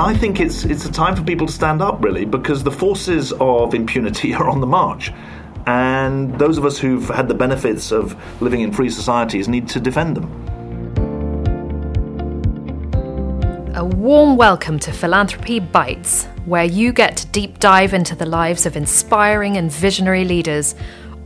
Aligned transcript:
I 0.00 0.14
think 0.14 0.38
it's 0.38 0.64
it's 0.64 0.84
a 0.84 0.92
time 0.92 1.16
for 1.16 1.24
people 1.24 1.48
to 1.48 1.52
stand 1.52 1.82
up, 1.82 2.04
really, 2.04 2.24
because 2.24 2.62
the 2.62 2.70
forces 2.70 3.32
of 3.40 3.74
impunity 3.74 4.32
are 4.40 4.48
on 4.48 4.60
the 4.60 4.66
march. 4.66 5.12
And 5.66 6.38
those 6.38 6.56
of 6.56 6.64
us 6.64 6.78
who've 6.78 7.08
had 7.08 7.26
the 7.26 7.34
benefits 7.34 7.90
of 7.90 8.16
living 8.40 8.60
in 8.60 8.70
free 8.70 8.90
societies 8.90 9.48
need 9.48 9.68
to 9.70 9.80
defend 9.80 10.16
them. 10.16 10.30
A 13.74 13.84
warm 13.84 14.36
welcome 14.36 14.78
to 14.78 14.92
Philanthropy 14.92 15.58
Bites, 15.58 16.26
where 16.44 16.62
you 16.62 16.92
get 16.92 17.16
to 17.16 17.26
deep 17.26 17.58
dive 17.58 17.92
into 17.92 18.14
the 18.14 18.26
lives 18.26 18.66
of 18.66 18.76
inspiring 18.76 19.56
and 19.56 19.68
visionary 19.68 20.24
leaders, 20.24 20.76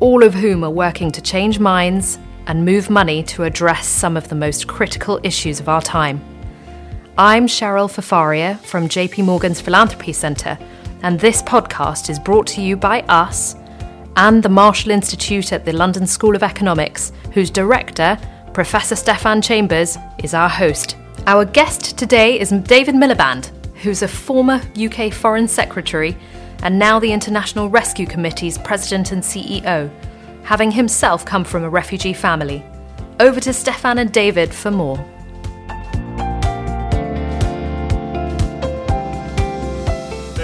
all 0.01 0.23
of 0.23 0.33
whom 0.33 0.65
are 0.65 0.71
working 0.71 1.13
to 1.13 1.21
change 1.21 1.59
minds 1.59 2.19
and 2.47 2.65
move 2.65 2.89
money 2.89 3.23
to 3.25 3.45
address 3.45 3.87
some 3.87 4.17
of 4.17 4.31
the 4.31 4.35
most 4.35 4.67
critical 4.67 5.21
issues 5.23 5.61
of 5.61 5.69
our 5.69 5.83
time. 5.83 6.32
I'm 7.19 7.47
Cheryl 7.47 7.93
Fafaria 7.93 8.59
from 8.61 8.89
JP 8.89 9.27
Morgan's 9.27 9.61
Philanthropy 9.61 10.15
Centre, 10.15 10.59
and 11.03 11.21
this 11.21 11.43
podcast 11.43 12.09
is 12.09 12.19
brought 12.19 12.47
to 12.47 12.63
you 12.63 12.75
by 12.75 13.03
us 13.03 13.55
and 14.17 14.43
the 14.43 14.49
Marshall 14.49 14.93
Institute 14.93 15.53
at 15.53 15.67
the 15.67 15.75
London 15.75 16.07
School 16.07 16.35
of 16.35 16.43
Economics, 16.43 17.13
whose 17.35 17.51
director, 17.51 18.19
Professor 18.55 18.97
Stephan 18.97 19.43
Chambers, 19.43 19.99
is 20.25 20.33
our 20.33 20.49
host. 20.49 20.97
Our 21.27 21.45
guest 21.45 21.99
today 21.99 22.41
is 22.41 22.49
David 22.49 22.95
Miliband, 22.95 23.51
who's 23.83 24.01
a 24.01 24.09
former 24.09 24.63
UK 24.75 25.13
Foreign 25.13 25.49
Secretary 25.49 26.17
and 26.63 26.79
now 26.79 26.99
the 26.99 27.13
International 27.13 27.69
Rescue 27.69 28.07
Committee's 28.07 28.57
President 28.57 29.13
and 29.13 29.23
CEO, 29.23 29.91
having 30.45 30.71
himself 30.71 31.27
come 31.27 31.45
from 31.45 31.63
a 31.63 31.69
refugee 31.69 32.15
family. 32.15 32.65
Over 33.21 33.39
to 33.41 33.53
Stefan 33.53 33.99
and 33.99 34.11
David 34.11 34.55
for 34.55 34.71
more. 34.71 35.12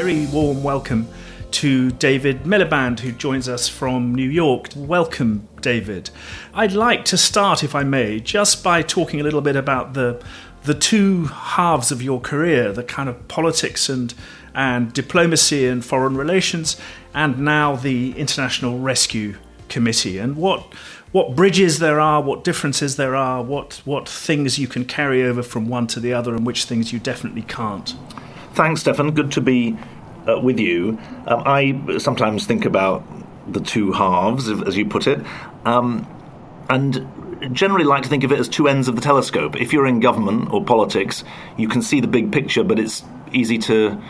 Very 0.09 0.25
warm 0.25 0.63
welcome 0.63 1.07
to 1.51 1.91
David 1.91 2.45
Miliband, 2.45 3.01
who 3.01 3.13
joins 3.13 3.47
us 3.47 3.69
from 3.69 4.15
New 4.15 4.31
York. 4.31 4.71
Welcome, 4.75 5.47
David. 5.61 6.09
I'd 6.55 6.73
like 6.73 7.05
to 7.05 7.19
start, 7.19 7.63
if 7.63 7.75
I 7.75 7.85
may, 7.85 8.19
just 8.19 8.65
by 8.65 8.81
talking 8.81 9.21
a 9.21 9.23
little 9.23 9.43
bit 9.43 9.55
about 9.55 9.93
the 9.93 10.19
the 10.63 10.73
two 10.73 11.27
halves 11.27 11.93
of 11.93 12.03
your 12.03 12.23
career, 12.23 12.73
the 12.73 12.85
kind 12.85 13.11
of 13.11 13.29
politics 13.29 13.91
and 13.91 14.15
and 14.55 14.95
diplomacy 14.95 15.67
and 15.67 15.85
foreign 15.85 16.17
relations, 16.17 16.79
and 17.13 17.41
now 17.41 17.77
the 17.77 18.17
International 18.17 18.79
Rescue 18.79 19.37
Committee, 19.69 20.17
and 20.17 20.37
what 20.37 20.73
what 21.13 21.37
bridges 21.37 21.81
there 21.81 22.01
are, 22.01 22.23
what 22.23 22.45
differences 22.45 22.97
there 22.97 23.15
are, 23.15 23.43
what 23.43 23.83
what 23.85 24.09
things 24.09 24.59
you 24.59 24.69
can 24.69 24.87
carry 24.87 25.23
over 25.23 25.43
from 25.43 25.69
one 25.69 25.87
to 25.89 26.01
the 26.01 26.15
other, 26.15 26.35
and 26.35 26.47
which 26.47 26.65
things 26.65 26.95
you 26.95 26.99
definitely 26.99 27.43
can't. 27.43 27.95
Thanks, 28.55 28.81
Stephan. 28.81 29.13
Good 29.13 29.31
to 29.33 29.43
be 29.43 29.77
uh, 30.27 30.41
with 30.41 30.59
you. 30.59 30.99
Um, 31.27 31.43
I 31.45 31.99
sometimes 31.99 32.47
think 32.47 32.65
about 32.65 33.05
the 33.53 33.61
two 33.61 33.93
halves, 33.93 34.49
as 34.49 34.77
you 34.77 34.87
put 34.87 35.07
it, 35.07 35.21
um, 35.65 36.07
and 36.69 37.07
generally 37.53 37.85
like 37.85 38.03
to 38.03 38.09
think 38.09 38.25
of 38.25 38.33
it 38.33 38.39
as 38.39 38.49
two 38.49 38.69
ends 38.69 38.89
of 38.89 38.97
the 38.97 39.01
telescope. 39.01 39.57
If 39.57 39.73
you're 39.73 39.87
in 39.87 40.01
government 40.01 40.53
or 40.53 40.65
politics, 40.65 41.25
you 41.57 41.69
can 41.69 41.83
see 41.83 42.01
the 42.01 42.09
big 42.09 42.33
picture, 42.33 42.65
but 42.65 42.79
it's 42.79 43.05
easy 43.33 43.59
to 43.59 44.01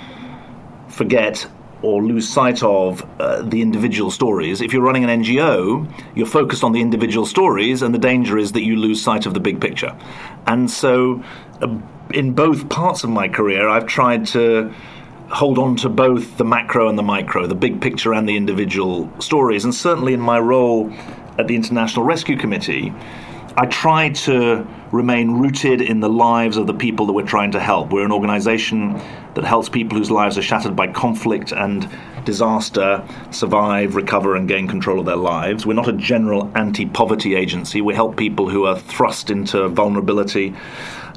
forget 0.89 1.47
or 1.83 2.03
lose 2.03 2.29
sight 2.29 2.63
of 2.63 3.07
uh, 3.21 3.43
the 3.43 3.63
individual 3.63 4.11
stories. 4.11 4.61
If 4.61 4.73
you're 4.73 4.83
running 4.83 5.05
an 5.05 5.23
NGO, 5.23 5.89
you're 6.17 6.27
focused 6.27 6.65
on 6.65 6.73
the 6.73 6.81
individual 6.81 7.25
stories, 7.25 7.83
and 7.83 7.95
the 7.95 7.99
danger 7.99 8.37
is 8.37 8.53
that 8.53 8.63
you 8.63 8.77
lose 8.77 9.01
sight 9.01 9.27
of 9.27 9.35
the 9.35 9.41
big 9.41 9.61
picture. 9.61 9.97
And 10.47 10.69
so, 10.71 11.23
uh, 11.63 11.79
in 12.11 12.33
both 12.33 12.69
parts 12.69 13.05
of 13.05 13.11
my 13.11 13.29
career, 13.29 13.69
I've 13.69 13.87
tried 13.87 14.27
to 14.29 14.75
hold 15.31 15.59
on 15.59 15.77
to 15.77 15.89
both 15.89 16.37
the 16.39 16.45
macro 16.45 16.89
and 16.89 16.99
the 16.99 17.03
micro, 17.03 17.47
the 17.47 17.55
big 17.55 17.81
picture 17.81 18.15
and 18.15 18.29
the 18.29 18.37
individual 18.37 19.11
stories. 19.21 19.65
And 19.65 19.75
certainly 19.75 20.15
in 20.15 20.21
my 20.21 20.39
role 20.39 20.93
at 21.39 21.47
the 21.47 21.55
International 21.55 22.05
Rescue 22.05 22.37
Committee, 22.37 22.93
I 23.57 23.67
try 23.67 24.11
to 24.11 24.67
remain 24.93 25.33
rooted 25.33 25.81
in 25.81 26.01
the 26.01 26.09
lives 26.09 26.57
of 26.57 26.67
the 26.67 26.75
people 26.75 27.07
that 27.07 27.13
we're 27.13 27.27
trying 27.27 27.51
to 27.51 27.61
help. 27.61 27.93
We're 27.93 28.05
an 28.05 28.13
organization 28.13 29.01
that 29.35 29.45
helps 29.45 29.69
people 29.69 29.99
whose 29.99 30.11
lives 30.11 30.39
are 30.39 30.43
shattered 30.43 30.77
by 30.77 30.87
conflict 30.87 31.53
and 31.53 31.89
disaster 32.25 33.07
survive, 33.31 33.97
recover, 33.97 34.37
and 34.37 34.49
gain 34.49 34.69
control 34.69 35.01
of 35.01 35.07
their 35.07 35.17
lives. 35.17 35.67
We're 35.67 35.75
not 35.75 35.89
a 35.89 35.93
general 35.93 36.51
anti 36.55 36.87
poverty 36.87 37.35
agency. 37.35 37.81
We 37.81 37.95
help 37.95 38.17
people 38.17 38.49
who 38.49 38.65
are 38.65 38.79
thrust 38.79 39.29
into 39.29 39.69
vulnerability 39.69 40.55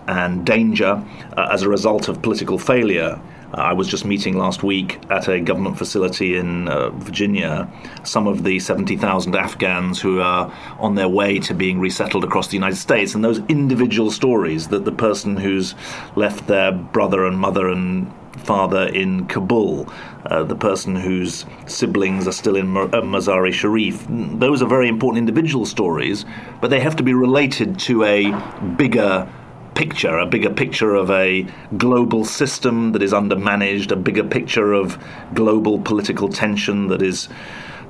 and 0.07 0.45
danger 0.45 1.03
uh, 1.37 1.49
as 1.51 1.61
a 1.61 1.69
result 1.69 2.07
of 2.07 2.21
political 2.21 2.57
failure. 2.57 3.21
Uh, 3.53 3.61
I 3.61 3.73
was 3.73 3.87
just 3.87 4.05
meeting 4.05 4.37
last 4.37 4.63
week 4.63 4.99
at 5.09 5.27
a 5.27 5.39
government 5.39 5.77
facility 5.77 6.37
in 6.37 6.67
uh, 6.69 6.89
Virginia 6.91 7.69
some 8.03 8.27
of 8.27 8.43
the 8.43 8.59
70,000 8.59 9.35
Afghans 9.35 9.99
who 9.99 10.21
are 10.21 10.53
on 10.79 10.95
their 10.95 11.09
way 11.09 11.39
to 11.39 11.53
being 11.53 11.79
resettled 11.79 12.23
across 12.23 12.47
the 12.47 12.55
United 12.55 12.77
States. 12.77 13.13
And 13.13 13.23
those 13.23 13.39
individual 13.49 14.11
stories 14.11 14.69
that 14.69 14.85
the 14.85 14.91
person 14.91 15.35
who's 15.35 15.75
left 16.15 16.47
their 16.47 16.71
brother 16.71 17.25
and 17.25 17.37
mother 17.37 17.67
and 17.67 18.11
father 18.37 18.87
in 18.87 19.27
Kabul, 19.27 19.91
uh, 20.25 20.43
the 20.43 20.55
person 20.55 20.95
whose 20.95 21.45
siblings 21.65 22.27
are 22.27 22.31
still 22.31 22.55
in 22.55 22.75
uh, 22.75 22.87
Mazar-e 22.87 23.51
Sharif. 23.51 24.05
Those 24.09 24.61
are 24.61 24.67
very 24.67 24.87
important 24.87 25.17
individual 25.17 25.65
stories, 25.65 26.25
but 26.61 26.69
they 26.69 26.79
have 26.79 26.95
to 26.95 27.03
be 27.03 27.13
related 27.13 27.77
to 27.79 28.03
a 28.03 28.31
bigger 28.77 29.27
picture, 29.75 30.17
a 30.17 30.25
bigger 30.25 30.49
picture 30.49 30.95
of 30.95 31.09
a 31.11 31.47
global 31.77 32.25
system 32.25 32.91
that 32.91 33.01
is 33.01 33.13
undermanaged, 33.13 33.91
a 33.91 33.95
bigger 33.95 34.23
picture 34.23 34.73
of 34.73 35.01
global 35.33 35.79
political 35.79 36.29
tension 36.29 36.87
that 36.87 37.01
is 37.01 37.29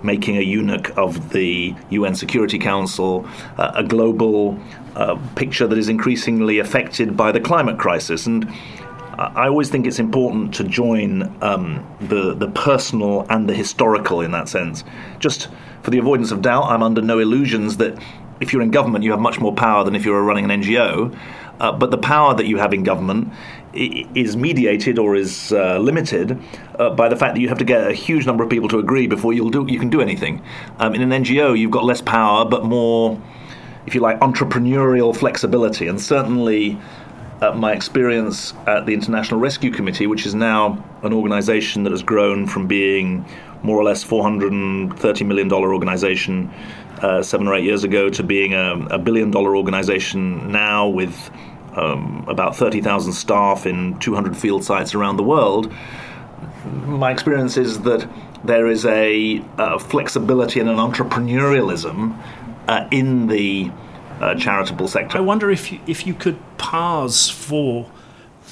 making 0.03 0.38
a 0.38 0.42
eunuch 0.42 0.96
of 0.97 1.31
the 1.31 1.75
UN 1.90 2.16
Security 2.16 2.58
Council, 2.58 3.28
uh, 3.58 3.72
a 3.75 3.84
global 3.84 4.59
uh, 4.96 5.16
picture 5.36 5.68
that 5.68 5.78
is 5.78 5.90
increasingly 5.90 6.59
affected 6.59 7.16
by 7.16 7.31
the 7.31 7.40
climate 7.40 7.78
crisis. 7.78 8.25
And 8.25 8.52
I 9.18 9.48
always 9.48 9.69
think 9.69 9.86
it's 9.86 10.00
important 10.00 10.53
to 10.56 10.63
join 10.63 11.24
um, 11.44 11.86
the 12.02 12.34
the 12.34 12.50
personal 12.50 13.28
and 13.30 13.48
the 13.48 13.53
historical 13.53 14.22
in 14.22 14.31
that 14.31 14.50
sense. 14.50 14.84
Just 15.19 15.50
for 15.84 15.92
the 15.92 16.00
avoidance 16.00 16.31
of 16.31 16.42
doubt, 16.42 16.66
I'm 16.66 16.81
under 16.81 17.02
no 17.02 17.19
illusions 17.19 17.78
that 17.78 18.02
if 18.40 18.52
you're 18.52 18.63
in 18.63 18.72
government, 18.72 19.03
you 19.03 19.12
have 19.12 19.19
much 19.19 19.40
more 19.40 19.53
power 19.53 19.84
than 19.84 19.96
if 19.96 20.06
you're 20.06 20.24
running 20.24 20.50
an 20.50 20.62
NGO. 20.62 21.16
Uh, 21.61 21.72
but 21.72 21.91
the 21.91 21.97
power 21.97 22.33
that 22.33 22.47
you 22.47 22.57
have 22.57 22.73
in 22.73 22.81
government 22.81 23.31
is 23.73 24.35
mediated 24.35 24.97
or 24.97 25.16
is 25.16 25.53
uh, 25.53 25.77
limited 25.77 26.38
uh, 26.79 26.89
by 26.89 27.07
the 27.07 27.16
fact 27.16 27.35
that 27.35 27.39
you 27.39 27.47
have 27.47 27.59
to 27.59 27.63
get 27.63 27.88
a 27.88 27.94
huge 27.94 28.25
number 28.25 28.44
of 28.44 28.49
people 28.49 28.67
to 28.67 28.79
agree 28.79 29.05
before 29.05 29.31
you'll 29.31 29.51
do 29.51 29.63
you 29.69 29.79
can 29.79 29.89
do 29.89 30.01
anything. 30.01 30.41
Um, 30.79 30.95
in 30.95 31.01
an 31.03 31.23
NGO, 31.23 31.57
you've 31.57 31.71
got 31.71 31.85
less 31.85 32.01
power, 32.01 32.45
but 32.45 32.66
more, 32.66 33.21
if 33.85 33.94
you 33.94 34.01
like, 34.01 34.19
entrepreneurial 34.21 35.16
flexibility. 35.16 35.88
And 35.88 36.01
certainly, 36.01 36.79
uh, 37.41 37.51
my 37.51 37.73
experience 37.73 38.55
at 38.66 38.88
the 38.88 38.94
International 38.95 39.39
Rescue 39.39 39.69
Committee, 39.69 40.07
which 40.07 40.25
is 40.25 40.33
now 40.33 40.83
an 41.03 41.13
organisation 41.13 41.83
that 41.83 41.91
has 41.91 42.01
grown 42.01 42.47
from 42.47 42.66
being 42.66 43.23
more 43.61 43.77
or 43.77 43.83
less 43.83 44.03
430 44.03 45.23
million 45.25 45.47
dollar 45.47 45.75
organisation 45.75 46.51
uh, 47.01 47.23
seven 47.23 47.47
or 47.47 47.56
eight 47.56 47.63
years 47.63 47.84
ago 47.84 48.09
to 48.09 48.23
being 48.23 48.53
a, 48.53 48.75
a 48.91 48.97
billion 48.97 49.31
dollar 49.31 49.56
organisation 49.56 50.51
now 50.51 50.88
with 50.88 51.31
um, 51.75 52.25
about 52.28 52.56
30,000 52.56 53.13
staff 53.13 53.66
in 53.66 53.97
200 54.00 54.35
field 54.35 54.63
sites 54.63 54.94
around 54.94 55.17
the 55.17 55.23
world, 55.23 55.73
my 56.85 57.12
experience 57.12 57.57
is 57.57 57.81
that 57.81 58.07
there 58.44 58.67
is 58.67 58.85
a, 58.85 59.44
a 59.57 59.79
flexibility 59.79 60.59
and 60.59 60.69
an 60.69 60.78
entrepreneurialism 60.78 62.17
uh, 62.67 62.88
in 62.91 63.28
the 63.28 63.72
uh, 64.19 64.35
charitable 64.35 64.88
sector. 64.88 65.18
I 65.18 65.22
wonder 65.22 65.50
if 65.50 65.72
you, 65.72 65.79
if 65.88 66.06
you 66.06 66.13
could 66.13 66.39
pause 66.57 67.29
for 67.29 67.89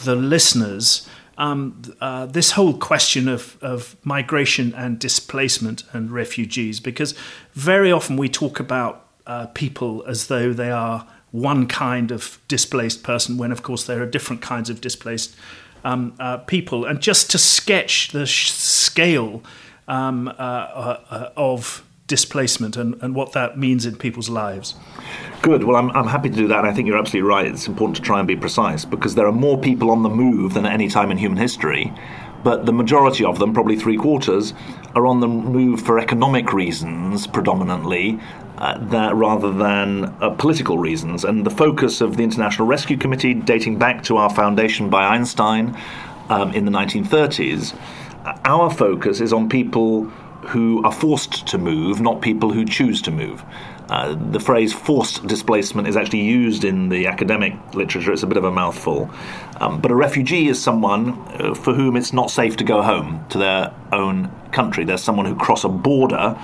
the 0.03 0.15
listeners 0.15 1.07
um, 1.39 1.81
uh, 2.01 2.25
this 2.25 2.51
whole 2.51 2.77
question 2.77 3.27
of, 3.27 3.57
of 3.61 3.95
migration 4.03 4.73
and 4.75 4.99
displacement 4.99 5.83
and 5.93 6.11
refugees, 6.11 6.79
because 6.79 7.15
very 7.53 7.91
often 7.91 8.17
we 8.17 8.29
talk 8.29 8.59
about 8.59 9.07
uh, 9.25 9.47
people 9.47 10.03
as 10.05 10.27
though 10.27 10.53
they 10.53 10.69
are 10.69 11.07
one 11.31 11.65
kind 11.65 12.11
of 12.11 12.39
displaced 12.47 13.03
person, 13.03 13.37
when 13.37 13.51
of 13.51 13.63
course 13.63 13.85
there 13.85 14.01
are 14.01 14.05
different 14.05 14.41
kinds 14.41 14.69
of 14.69 14.81
displaced 14.81 15.35
um, 15.83 16.13
uh, 16.19 16.37
people. 16.37 16.85
And 16.85 16.99
just 17.01 17.31
to 17.31 17.37
sketch 17.37 18.09
the 18.11 18.25
sh- 18.25 18.51
scale 18.51 19.41
um, 19.87 20.27
uh, 20.27 20.31
uh, 20.31 21.31
of 21.37 21.83
displacement 22.09 22.75
and, 22.75 23.01
and 23.01 23.15
what 23.15 23.31
that 23.31 23.57
means 23.57 23.85
in 23.85 23.95
people's 23.95 24.27
lives. 24.27 24.75
Good. 25.41 25.63
Well, 25.63 25.77
I'm, 25.77 25.89
I'm 25.91 26.07
happy 26.07 26.29
to 26.29 26.35
do 26.35 26.47
that. 26.49 26.59
And 26.59 26.67
I 26.67 26.73
think 26.73 26.87
you're 26.87 26.97
absolutely 26.97 27.29
right. 27.29 27.45
It's 27.45 27.67
important 27.67 27.95
to 27.95 28.01
try 28.01 28.19
and 28.19 28.27
be 28.27 28.35
precise 28.35 28.83
because 28.83 29.15
there 29.15 29.27
are 29.27 29.31
more 29.31 29.57
people 29.57 29.89
on 29.91 30.03
the 30.03 30.09
move 30.09 30.55
than 30.55 30.65
at 30.65 30.73
any 30.73 30.89
time 30.89 31.11
in 31.11 31.17
human 31.17 31.37
history. 31.37 31.93
But 32.43 32.65
the 32.65 32.73
majority 32.73 33.23
of 33.23 33.39
them, 33.39 33.53
probably 33.53 33.77
three 33.77 33.97
quarters, 33.97 34.53
are 34.95 35.05
on 35.05 35.19
the 35.19 35.27
move 35.27 35.81
for 35.81 35.99
economic 35.99 36.51
reasons 36.51 37.27
predominantly, 37.27 38.19
uh, 38.57 38.77
that 38.89 39.15
rather 39.15 39.51
than 39.51 40.05
uh, 40.21 40.31
political 40.31 40.77
reasons. 40.77 41.23
And 41.23 41.45
the 41.45 41.51
focus 41.51 42.01
of 42.01 42.17
the 42.17 42.23
International 42.23 42.67
Rescue 42.67 42.97
Committee, 42.97 43.33
dating 43.33 43.77
back 43.77 44.03
to 44.05 44.17
our 44.17 44.29
foundation 44.29 44.89
by 44.89 45.03
Einstein, 45.03 45.77
um, 46.29 46.53
in 46.53 46.65
the 46.65 46.71
1930s, 46.71 47.77
our 48.45 48.69
focus 48.69 49.21
is 49.21 49.33
on 49.33 49.49
people 49.49 50.11
who 50.47 50.83
are 50.83 50.91
forced 50.91 51.47
to 51.47 51.57
move, 51.57 51.99
not 51.99 52.21
people 52.21 52.51
who 52.51 52.65
choose 52.65 53.01
to 53.03 53.11
move. 53.11 53.43
Uh, 53.89 54.15
the 54.31 54.39
phrase 54.39 54.71
forced 54.71 55.25
displacement 55.25 55.87
is 55.87 55.97
actually 55.97 56.21
used 56.21 56.63
in 56.63 56.89
the 56.89 57.07
academic 57.07 57.53
literature. 57.73 58.11
It's 58.13 58.21
a 58.21 58.27
bit 58.27 58.37
of 58.37 58.43
a 58.43 58.51
mouthful. 58.51 59.09
Um, 59.59 59.81
but 59.81 59.89
a 59.89 59.95
refugee 59.95 60.47
is 60.47 60.61
someone 60.61 61.19
uh, 61.39 61.55
for 61.55 61.73
whom 61.73 61.97
it's 61.97 62.13
not 62.13 62.29
safe 62.29 62.55
to 62.57 62.63
go 62.63 62.83
home 62.83 63.25
to 63.29 63.39
their 63.39 63.73
own 63.91 64.31
country. 64.51 64.85
There's 64.85 65.03
someone 65.03 65.25
who 65.25 65.35
cross 65.35 65.63
a 65.63 65.69
border 65.69 66.37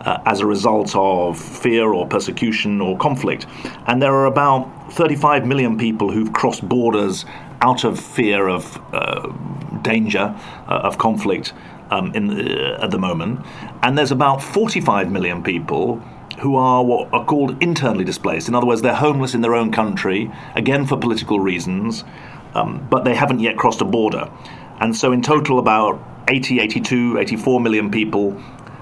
uh, 0.00 0.22
as 0.26 0.40
a 0.40 0.46
result 0.46 0.94
of 0.96 1.38
fear 1.38 1.92
or 1.92 2.06
persecution 2.06 2.80
or 2.80 2.98
conflict. 2.98 3.46
And 3.86 4.02
there 4.02 4.12
are 4.12 4.26
about 4.26 4.92
35 4.92 5.46
million 5.46 5.78
people 5.78 6.10
who've 6.10 6.32
crossed 6.32 6.68
borders 6.68 7.24
out 7.60 7.84
of 7.84 7.98
fear 7.98 8.48
of 8.48 8.76
uh, 8.92 9.28
danger, 9.82 10.34
uh, 10.68 10.80
of 10.82 10.98
conflict 10.98 11.52
um, 11.90 12.14
in 12.14 12.28
the, 12.28 12.78
at 12.82 12.90
the 12.90 12.98
moment. 12.98 13.44
And 13.82 13.96
there's 13.96 14.12
about 14.12 14.42
45 14.42 15.10
million 15.10 15.42
people 15.42 16.02
who 16.40 16.56
are 16.56 16.84
what 16.84 17.12
are 17.12 17.24
called 17.24 17.60
internally 17.62 18.04
displaced. 18.04 18.48
In 18.48 18.54
other 18.54 18.66
words, 18.66 18.82
they're 18.82 18.94
homeless 18.94 19.34
in 19.34 19.40
their 19.40 19.54
own 19.54 19.72
country, 19.72 20.30
again 20.54 20.86
for 20.86 20.96
political 20.96 21.40
reasons, 21.40 22.04
um, 22.54 22.86
but 22.90 23.04
they 23.04 23.14
haven't 23.14 23.40
yet 23.40 23.56
crossed 23.56 23.80
a 23.80 23.84
border. 23.84 24.30
And 24.80 24.96
so, 24.96 25.12
in 25.12 25.22
total, 25.22 25.58
about 25.58 26.00
80, 26.28 26.60
82, 26.60 27.18
84 27.18 27.60
million 27.60 27.90
people 27.90 28.40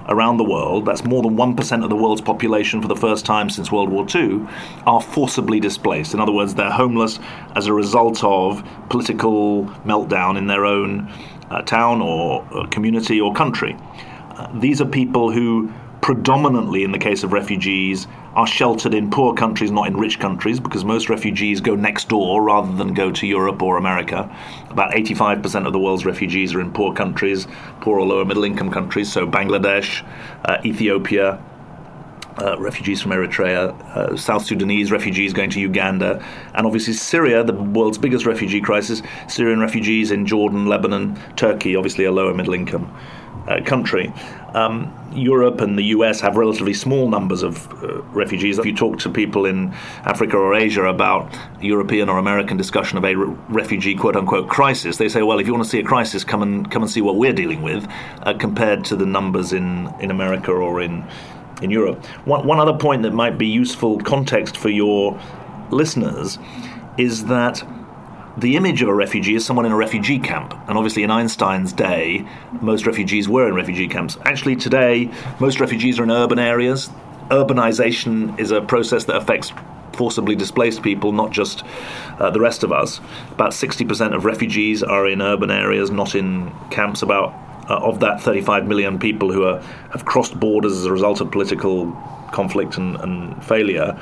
around 0.08 0.36
the 0.36 0.44
world, 0.44 0.84
that's 0.84 1.04
more 1.04 1.22
than 1.22 1.36
1% 1.36 1.82
of 1.82 1.90
the 1.90 1.96
world's 1.96 2.20
population 2.20 2.80
for 2.80 2.88
the 2.88 2.96
first 2.96 3.24
time 3.24 3.50
since 3.50 3.72
World 3.72 3.88
War 3.88 4.06
II, 4.14 4.46
are 4.86 5.00
forcibly 5.00 5.58
displaced. 5.58 6.14
In 6.14 6.20
other 6.20 6.32
words, 6.32 6.54
they're 6.54 6.70
homeless 6.70 7.18
as 7.56 7.66
a 7.66 7.72
result 7.72 8.22
of 8.22 8.64
political 8.88 9.64
meltdown 9.84 10.36
in 10.36 10.46
their 10.46 10.64
own 10.64 11.10
uh, 11.50 11.62
town 11.62 12.00
or 12.02 12.46
uh, 12.52 12.66
community 12.68 13.20
or 13.20 13.32
country. 13.34 13.76
Uh, 14.36 14.48
these 14.60 14.80
are 14.80 14.86
people 14.86 15.30
who 15.30 15.72
predominantly, 16.06 16.84
in 16.84 16.92
the 16.92 16.98
case 16.98 17.24
of 17.24 17.32
refugees, 17.32 18.06
are 18.34 18.46
sheltered 18.46 18.94
in 18.94 19.10
poor 19.10 19.34
countries, 19.34 19.72
not 19.72 19.88
in 19.88 19.96
rich 19.96 20.20
countries, 20.20 20.60
because 20.60 20.84
most 20.84 21.08
refugees 21.08 21.60
go 21.60 21.74
next 21.74 22.08
door 22.08 22.40
rather 22.42 22.72
than 22.76 22.94
go 22.94 23.10
to 23.10 23.26
Europe 23.26 23.60
or 23.60 23.76
America. 23.76 24.30
About 24.70 24.92
85% 24.92 25.66
of 25.66 25.72
the 25.72 25.80
world's 25.80 26.04
refugees 26.04 26.54
are 26.54 26.60
in 26.60 26.70
poor 26.70 26.94
countries, 26.94 27.48
poor 27.80 27.98
or 27.98 28.06
lower 28.06 28.24
middle 28.24 28.44
income 28.44 28.70
countries, 28.70 29.10
so 29.10 29.26
Bangladesh, 29.26 30.06
uh, 30.44 30.58
Ethiopia. 30.64 31.42
Uh, 32.38 32.54
refugees 32.58 33.00
from 33.00 33.12
Eritrea, 33.12 33.72
uh, 33.96 34.14
South 34.14 34.44
Sudanese 34.44 34.92
refugees 34.92 35.32
going 35.32 35.48
to 35.48 35.58
Uganda, 35.58 36.22
and 36.52 36.66
obviously 36.66 36.92
Syria, 36.92 37.42
the 37.42 37.54
world's 37.54 37.96
biggest 37.96 38.26
refugee 38.26 38.60
crisis, 38.60 39.00
Syrian 39.26 39.58
refugees 39.58 40.10
in 40.10 40.26
Jordan, 40.26 40.66
Lebanon, 40.66 41.18
Turkey, 41.36 41.76
obviously 41.76 42.04
a 42.04 42.12
lower 42.12 42.34
middle 42.34 42.52
income 42.52 42.94
uh, 43.48 43.60
country. 43.64 44.12
Um, 44.54 44.92
Europe 45.12 45.60
and 45.60 45.78
the 45.78 45.84
US 45.84 46.20
have 46.20 46.36
relatively 46.36 46.74
small 46.74 47.08
numbers 47.08 47.42
of 47.42 47.70
uh, 47.82 48.02
refugees. 48.04 48.58
If 48.58 48.66
you 48.66 48.74
talk 48.74 48.98
to 49.00 49.10
people 49.10 49.46
in 49.46 49.72
Africa 50.04 50.36
or 50.36 50.54
Asia 50.54 50.84
about 50.84 51.34
European 51.60 52.08
or 52.08 52.18
American 52.18 52.56
discussion 52.56 52.98
of 52.98 53.04
a 53.04 53.14
re- 53.14 53.36
refugee 53.48 53.94
quote 53.94 54.16
unquote 54.16 54.48
crisis, 54.48 54.96
they 54.96 55.08
say, 55.08 55.22
well, 55.22 55.38
if 55.38 55.46
you 55.46 55.52
want 55.52 55.64
to 55.64 55.70
see 55.70 55.78
a 55.78 55.84
crisis, 55.84 56.24
come 56.24 56.42
and 56.42 56.70
come 56.70 56.82
and 56.82 56.90
see 56.90 57.00
what 57.00 57.16
we're 57.16 57.32
dealing 57.32 57.62
with, 57.62 57.86
uh, 58.22 58.34
compared 58.34 58.84
to 58.86 58.96
the 58.96 59.06
numbers 59.06 59.52
in, 59.52 59.92
in 60.00 60.10
America 60.10 60.52
or 60.52 60.80
in 60.80 61.06
in 61.62 61.70
Europe. 61.70 62.04
One, 62.24 62.46
one 62.46 62.60
other 62.60 62.76
point 62.76 63.02
that 63.02 63.12
might 63.12 63.38
be 63.38 63.46
useful 63.46 63.98
context 64.00 64.56
for 64.56 64.68
your 64.68 65.18
listeners 65.70 66.38
is 66.98 67.26
that 67.26 67.62
the 68.36 68.56
image 68.56 68.82
of 68.82 68.88
a 68.88 68.94
refugee 68.94 69.34
is 69.34 69.46
someone 69.46 69.64
in 69.64 69.72
a 69.72 69.76
refugee 69.76 70.18
camp. 70.18 70.52
And 70.68 70.76
obviously, 70.76 71.02
in 71.02 71.10
Einstein's 71.10 71.72
day, 71.72 72.26
most 72.60 72.86
refugees 72.86 73.28
were 73.28 73.48
in 73.48 73.54
refugee 73.54 73.88
camps. 73.88 74.18
Actually, 74.24 74.56
today, 74.56 75.10
most 75.40 75.58
refugees 75.58 75.98
are 75.98 76.04
in 76.04 76.10
urban 76.10 76.38
areas. 76.38 76.90
Urbanization 77.30 78.38
is 78.38 78.50
a 78.50 78.60
process 78.60 79.04
that 79.04 79.16
affects 79.16 79.52
forcibly 79.94 80.36
displaced 80.36 80.82
people, 80.82 81.12
not 81.12 81.30
just 81.30 81.64
uh, 82.18 82.30
the 82.30 82.40
rest 82.40 82.62
of 82.62 82.72
us. 82.72 83.00
About 83.32 83.52
60% 83.52 84.14
of 84.14 84.26
refugees 84.26 84.82
are 84.82 85.08
in 85.08 85.22
urban 85.22 85.50
areas, 85.50 85.90
not 85.90 86.14
in 86.14 86.52
camps. 86.70 87.00
About 87.00 87.34
uh, 87.68 87.76
of 87.76 88.00
that 88.00 88.20
35 88.20 88.66
million 88.66 88.98
people 88.98 89.32
who 89.32 89.44
are, 89.44 89.60
have 89.90 90.04
crossed 90.04 90.38
borders 90.38 90.72
as 90.72 90.84
a 90.84 90.92
result 90.92 91.20
of 91.20 91.30
political 91.30 91.92
conflict 92.32 92.76
and, 92.76 92.96
and 92.96 93.44
failure, 93.44 93.98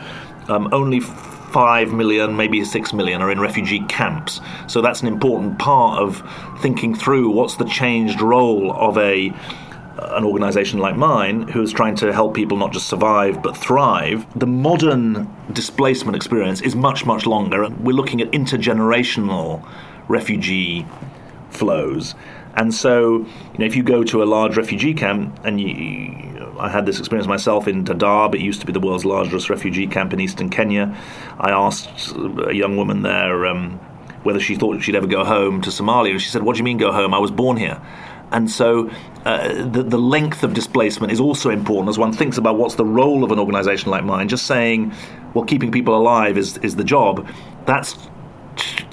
um, 0.49 0.69
only 0.72 1.00
5 1.00 1.93
million, 1.93 2.37
maybe 2.37 2.64
6 2.64 2.93
million 2.93 3.22
are 3.22 3.31
in 3.31 3.40
refugee 3.40 3.84
camps. 3.88 4.40
So 4.66 4.82
that's 4.82 5.02
an 5.02 5.08
important 5.08 5.58
part 5.58 6.02
of 6.02 6.22
thinking 6.61 6.94
through 6.94 7.31
what's 7.31 7.56
the 7.56 7.64
changed 7.64 8.20
role 8.20 8.72
of 8.72 8.99
a 8.99 9.32
an 9.96 10.25
organization 10.25 10.81
like 10.81 10.96
mine 10.96 11.46
who 11.49 11.62
is 11.62 11.72
trying 11.72 11.94
to 11.94 12.12
help 12.12 12.34
people 12.34 12.56
not 12.56 12.72
just 12.72 12.88
survive 12.88 13.43
but 13.43 13.56
thrive, 13.56 14.26
the 14.38 14.46
modern 14.46 15.32
displacement 15.52 16.16
experience 16.16 16.61
is 16.61 16.75
much, 16.75 17.06
much 17.06 17.26
longer. 17.26 17.62
And 17.62 17.78
we're 17.84 17.93
looking 17.94 18.20
at 18.20 18.31
intergenerational 18.32 19.64
refugee 20.08 20.84
flows. 21.50 22.14
And 22.56 22.73
so, 22.73 23.19
you 23.19 23.59
know, 23.59 23.67
if 23.67 23.77
you 23.77 23.83
go 23.83 24.05
to 24.05 24.23
a 24.23 24.25
large 24.25 24.56
refugee 24.56 24.95
camp, 24.95 25.39
and 25.45 25.61
you, 25.61 26.56
I 26.59 26.69
had 26.69 26.87
this 26.87 26.99
experience 26.99 27.27
myself 27.27 27.67
in 27.67 27.85
Dadaab, 27.85 28.35
it 28.35 28.41
used 28.41 28.61
to 28.61 28.67
be 28.67 28.73
the 28.73 28.81
world's 28.81 29.05
largest 29.05 29.51
refugee 29.51 29.87
camp 29.87 30.12
in 30.12 30.21
eastern 30.21 30.51
Kenya. 30.51 30.97
I 31.39 31.51
asked 31.51 32.15
a 32.47 32.55
young 32.55 32.77
woman 32.77 33.03
there 33.03 33.47
um, 33.47 33.79
whether 34.23 34.41
she 34.41 34.55
thought 34.55 34.81
she'd 34.83 34.95
ever 34.95 35.06
go 35.06 35.25
home 35.25 35.62
to 35.62 35.71
Somalia, 35.71 36.12
and 36.12 36.23
she 36.23 36.31
said, 36.31 36.43
"What 36.43 36.55
do 36.55 36.59
you 36.59 36.65
mean 36.65 36.79
go 36.79 36.93
home? 36.93 37.12
I 37.12 37.19
was 37.19 37.31
born 37.31 37.56
here." 37.56 37.81
And 38.31 38.51
so, 38.51 38.91
uh, 39.25 39.65
the, 39.65 39.83
the 39.83 39.99
length 39.99 40.43
of 40.43 40.55
displacement 40.55 41.12
is 41.12 41.21
also 41.21 41.50
important 41.50 41.89
as 41.89 41.99
one 41.99 42.12
thinks 42.12 42.37
about 42.37 42.57
what's 42.57 42.75
the 42.75 42.85
role 42.85 43.23
of 43.23 43.31
an 43.31 43.39
organisation 43.39 43.91
like 43.91 44.05
mine. 44.05 44.29
Just 44.29 44.47
saying, 44.47 44.93
well, 45.35 45.45
keeping 45.45 45.71
people 45.71 45.97
alive 45.97 46.37
is 46.39 46.57
is 46.59 46.77
the 46.77 46.85
job. 46.85 47.29
That's 47.67 47.97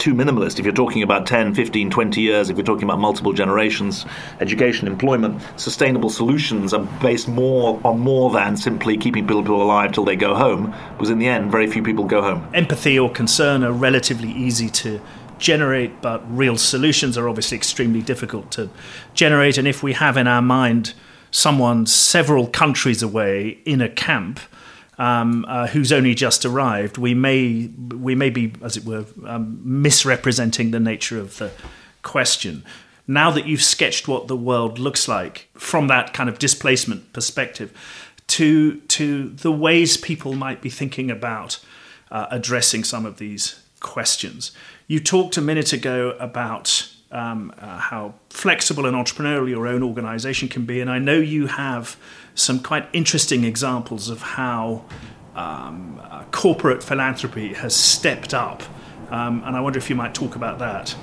too 0.02 0.16
minimalist. 0.16 0.58
If 0.58 0.66
you're 0.66 0.74
talking 0.74 1.04
about 1.04 1.28
10, 1.28 1.54
15, 1.54 1.92
20 1.92 2.22
years, 2.22 2.50
if 2.50 2.58
you're 2.58 2.66
talking 2.66 2.86
about 2.86 3.00
multiple 3.00 3.34
generations, 3.34 4.04
education, 4.40 4.88
employment, 4.88 5.40
sustainable 5.58 6.10
solutions 6.10 6.74
are 6.74 6.84
based 7.04 7.28
more 7.28 7.80
on 7.86 8.00
more 8.00 8.32
than 8.32 8.58
simply 8.58 8.98
keeping 8.98 9.28
people 9.28 9.62
alive 9.62 9.92
till 9.92 10.04
they 10.04 10.16
go 10.16 10.34
home, 10.34 10.74
because 10.94 11.12
in 11.12 11.20
the 11.20 11.28
end, 11.28 11.52
very 11.52 11.68
few 11.68 11.84
people 11.84 12.04
go 12.04 12.24
home. 12.24 12.50
Empathy 12.56 12.98
or 12.98 13.12
concern 13.12 13.64
are 13.64 13.72
relatively 13.72 14.32
easy 14.32 14.70
to 14.70 15.00
generate, 15.38 16.02
but 16.02 16.24
real 16.36 16.58
solutions 16.58 17.16
are 17.16 17.30
obviously 17.30 17.56
extremely 17.56 18.02
difficult 18.02 18.50
to 18.52 18.72
generate. 19.14 19.60
And 19.60 19.68
if 19.68 19.84
we 19.84 19.94
have 19.94 20.18
in 20.18 20.26
our 20.28 20.42
mind 20.42 20.96
someone 21.30 21.86
several 21.86 22.48
countries 22.48 23.04
away 23.04 23.60
in 23.66 23.82
a 23.82 23.90
camp, 23.90 24.40
um, 25.02 25.46
uh, 25.48 25.66
who's 25.66 25.92
only 25.92 26.14
just 26.14 26.46
arrived, 26.46 27.00
we 27.00 27.16
may 27.16 27.72
we 28.08 28.14
may 28.14 28.30
be, 28.30 28.54
as 28.62 28.78
it 28.78 28.86
were, 28.86 29.06
um, 29.26 29.60
misrepresenting 29.64 30.70
the 30.70 30.80
nature 30.80 31.20
of 31.20 31.38
the 31.38 31.52
question. 32.04 32.64
Now 33.08 33.32
that 33.32 33.48
you've 33.48 33.64
sketched 33.64 34.08
what 34.08 34.28
the 34.28 34.38
world 34.38 34.78
looks 34.78 35.08
like 35.08 35.50
from 35.56 35.88
that 35.88 36.14
kind 36.14 36.30
of 36.30 36.38
displacement 36.38 37.14
perspective, 37.14 37.72
to 38.28 38.76
to 38.82 39.30
the 39.30 39.52
ways 39.52 39.98
people 39.98 40.34
might 40.34 40.62
be 40.62 40.70
thinking 40.70 41.10
about 41.10 41.60
uh, 42.12 42.28
addressing 42.30 42.84
some 42.84 43.08
of 43.08 43.18
these 43.18 43.60
questions. 43.80 44.52
You 44.86 45.00
talked 45.00 45.36
a 45.36 45.42
minute 45.42 45.74
ago 45.74 46.16
about 46.20 46.91
um, 47.12 47.54
uh, 47.60 47.78
how 47.78 48.14
flexible 48.30 48.86
and 48.86 48.96
entrepreneurial 48.96 49.50
your 49.50 49.68
own 49.68 49.84
organization 49.84 50.48
can 50.48 50.66
be. 50.66 50.82
And 50.82 50.90
I 50.90 51.00
know 51.00 51.18
you 51.18 51.48
have 51.48 51.98
some 52.36 52.60
quite 52.60 52.88
interesting 52.94 53.44
examples 53.44 54.10
of 54.10 54.22
how 54.22 54.86
um, 55.36 56.02
uh, 56.04 56.24
corporate 56.32 56.84
philanthropy 56.84 57.54
has 57.54 57.76
stepped 57.76 58.34
up. 58.34 58.64
Um, 59.10 59.44
and 59.46 59.56
I 59.56 59.62
wonder 59.62 59.78
if 59.78 59.90
you 59.90 59.96
might 59.96 60.14
talk 60.14 60.36
about 60.36 60.60
that. 60.60 60.96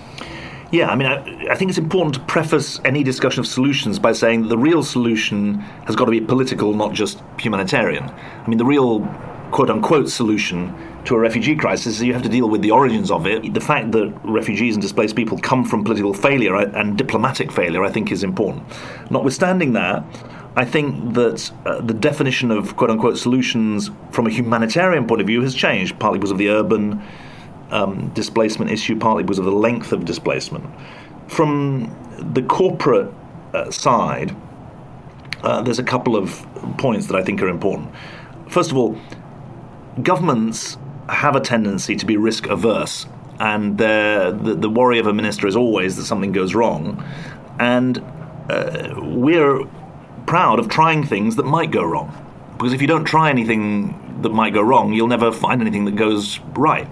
Yeah, 0.70 0.90
I 0.90 0.96
mean, 0.96 1.08
I, 1.08 1.52
I, 1.52 1.54
think 1.56 1.70
it's 1.70 1.78
important 1.78 2.14
to 2.16 2.20
preface 2.22 2.78
any 2.84 3.02
discussion 3.02 3.40
of 3.40 3.46
solutions 3.46 3.98
by 3.98 4.12
saying 4.12 4.42
that 4.42 4.48
the 4.48 4.58
real 4.58 4.82
solution 4.82 5.60
has 5.86 5.96
got 5.96 6.04
to 6.06 6.10
be 6.10 6.20
political, 6.20 6.74
not 6.74 6.92
just 6.92 7.22
humanitarian. 7.38 8.04
I 8.04 8.46
mean, 8.46 8.58
the 8.58 8.66
real 8.66 9.00
quote 9.50 9.70
unquote 9.70 10.10
solution 10.10 10.74
to 11.08 11.14
a 11.14 11.18
refugee 11.18 11.56
crisis, 11.56 12.02
you 12.02 12.12
have 12.12 12.22
to 12.22 12.28
deal 12.28 12.50
with 12.50 12.60
the 12.60 12.70
origins 12.70 13.10
of 13.10 13.26
it. 13.26 13.54
The 13.54 13.62
fact 13.62 13.92
that 13.92 14.14
refugees 14.24 14.74
and 14.74 14.82
displaced 14.82 15.16
people 15.16 15.38
come 15.38 15.64
from 15.64 15.82
political 15.82 16.12
failure 16.12 16.54
and 16.54 16.98
diplomatic 16.98 17.50
failure, 17.50 17.82
I 17.82 17.90
think, 17.90 18.12
is 18.12 18.22
important. 18.22 18.62
Notwithstanding 19.10 19.72
that, 19.72 20.04
I 20.54 20.66
think 20.66 21.14
that 21.14 21.50
uh, 21.64 21.80
the 21.80 21.94
definition 21.94 22.50
of 22.50 22.76
quote 22.76 22.90
unquote 22.90 23.16
solutions 23.16 23.90
from 24.10 24.26
a 24.26 24.30
humanitarian 24.30 25.06
point 25.06 25.22
of 25.22 25.26
view 25.26 25.40
has 25.40 25.54
changed, 25.54 25.98
partly 25.98 26.18
because 26.18 26.30
of 26.30 26.36
the 26.36 26.50
urban 26.50 27.02
um, 27.70 28.10
displacement 28.10 28.70
issue, 28.70 28.98
partly 28.98 29.22
because 29.22 29.38
of 29.38 29.46
the 29.46 29.50
length 29.50 29.92
of 29.92 30.04
displacement. 30.04 30.66
From 31.26 31.96
the 32.34 32.42
corporate 32.42 33.10
uh, 33.54 33.70
side, 33.70 34.36
uh, 35.42 35.62
there's 35.62 35.78
a 35.78 35.84
couple 35.84 36.16
of 36.16 36.46
points 36.76 37.06
that 37.06 37.16
I 37.16 37.22
think 37.22 37.40
are 37.40 37.48
important. 37.48 37.90
First 38.50 38.70
of 38.70 38.76
all, 38.76 39.00
governments 40.02 40.76
have 41.08 41.36
a 41.36 41.40
tendency 41.40 41.96
to 41.96 42.06
be 42.06 42.16
risk 42.16 42.46
averse. 42.46 43.06
and 43.40 43.78
the, 43.78 44.56
the 44.58 44.68
worry 44.68 44.98
of 44.98 45.06
a 45.06 45.12
minister 45.12 45.46
is 45.46 45.54
always 45.56 45.96
that 45.96 46.04
something 46.04 46.32
goes 46.32 46.54
wrong. 46.54 47.04
And 47.60 47.98
uh, 48.50 48.94
we're 48.96 49.64
proud 50.26 50.58
of 50.58 50.68
trying 50.68 51.04
things 51.04 51.36
that 51.36 51.44
might 51.44 51.70
go 51.70 51.84
wrong. 51.84 52.12
Because 52.56 52.72
if 52.72 52.80
you 52.80 52.88
don't 52.88 53.04
try 53.04 53.30
anything 53.30 54.20
that 54.22 54.30
might 54.30 54.52
go 54.52 54.62
wrong, 54.62 54.92
you'll 54.92 55.06
never 55.06 55.30
find 55.30 55.60
anything 55.60 55.84
that 55.84 55.94
goes 55.94 56.40
right. 56.56 56.88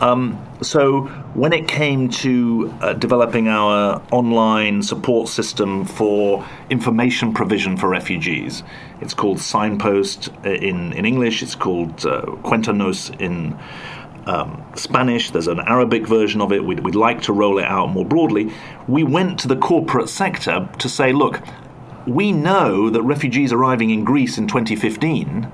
Um, 0.00 0.42
so 0.62 1.02
when 1.34 1.52
it 1.52 1.68
came 1.68 2.08
to 2.08 2.74
uh, 2.80 2.92
developing 2.94 3.48
our 3.48 4.02
online 4.10 4.82
support 4.82 5.28
system 5.28 5.84
for 5.84 6.46
information 6.70 7.34
provision 7.34 7.76
for 7.76 7.88
refugees, 7.88 8.62
it's 9.02 9.12
called 9.12 9.40
Signpost 9.40 10.30
uh, 10.44 10.50
in, 10.50 10.94
in 10.94 11.04
English, 11.04 11.42
it's 11.42 11.54
called 11.54 12.06
uh, 12.06 12.22
Cuéntanos 12.42 13.20
in 13.20 13.58
um, 14.26 14.64
Spanish, 14.74 15.30
there's 15.30 15.48
an 15.48 15.60
Arabic 15.60 16.06
version 16.06 16.40
of 16.40 16.50
it, 16.50 16.64
we'd, 16.64 16.80
we'd 16.80 16.94
like 16.94 17.20
to 17.22 17.32
roll 17.34 17.58
it 17.58 17.64
out 17.64 17.90
more 17.90 18.04
broadly. 18.04 18.50
We 18.88 19.04
went 19.04 19.38
to 19.40 19.48
the 19.48 19.56
corporate 19.56 20.08
sector 20.08 20.68
to 20.78 20.88
say, 20.88 21.12
look, 21.12 21.42
we 22.06 22.32
know 22.32 22.88
that 22.88 23.02
refugees 23.02 23.52
arriving 23.52 23.90
in 23.90 24.04
Greece 24.04 24.38
in 24.38 24.46
2015 24.46 25.50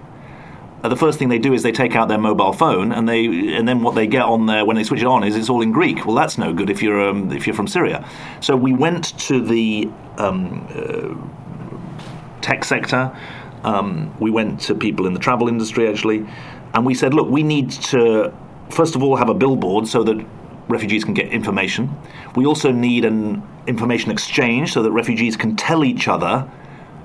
uh, 0.87 0.89
the 0.89 0.97
first 0.97 1.19
thing 1.19 1.29
they 1.29 1.39
do 1.39 1.53
is 1.53 1.65
they 1.65 1.73
take 1.73 1.97
out 1.97 2.07
their 2.07 2.19
mobile 2.19 2.53
phone, 2.53 2.93
and 2.93 3.09
they 3.09 3.27
and 3.57 3.67
then 3.67 3.83
what 3.83 3.95
they 3.97 4.07
get 4.07 4.23
on 4.23 4.47
there 4.47 4.65
when 4.65 4.77
they 4.77 4.85
switch 4.85 5.01
it 5.01 5.07
on 5.07 5.25
is 5.25 5.35
it's 5.35 5.51
all 5.51 5.61
in 5.61 5.73
Greek. 5.73 6.07
Well, 6.07 6.15
that's 6.15 6.39
no 6.39 6.53
good 6.53 6.71
if 6.71 6.81
you're 6.81 7.09
um, 7.09 7.33
if 7.33 7.47
you're 7.47 7.57
from 7.57 7.67
Syria. 7.67 8.09
So 8.41 8.55
we 8.57 8.73
went 8.73 9.19
to 9.21 9.41
the 9.41 9.89
um, 10.19 10.67
uh, 10.71 12.41
tech 12.41 12.65
sector. 12.65 13.17
Um, 13.65 14.15
we 14.21 14.31
went 14.31 14.61
to 14.63 14.75
people 14.77 15.07
in 15.07 15.13
the 15.13 15.19
travel 15.19 15.49
industry 15.49 15.89
actually, 15.89 16.25
and 16.73 16.87
we 16.87 16.95
said, 16.95 17.15
look, 17.15 17.29
we 17.29 17.43
need 17.43 17.71
to 17.71 18.33
first 18.71 18.95
of 18.95 19.03
all 19.03 19.17
have 19.17 19.29
a 19.29 19.35
billboard 19.35 19.89
so 19.89 20.05
that 20.05 20.25
refugees 20.69 21.05
can 21.05 21.15
get 21.15 21.29
information. 21.29 21.91
We 22.37 22.47
also 22.47 22.71
need 22.71 23.05
an 23.05 23.43
information 23.67 24.13
exchange 24.13 24.73
so 24.73 24.83
that 24.85 24.93
refugees 24.93 25.37
can 25.37 25.57
tell 25.57 25.85
each 25.85 26.07
other 26.07 26.49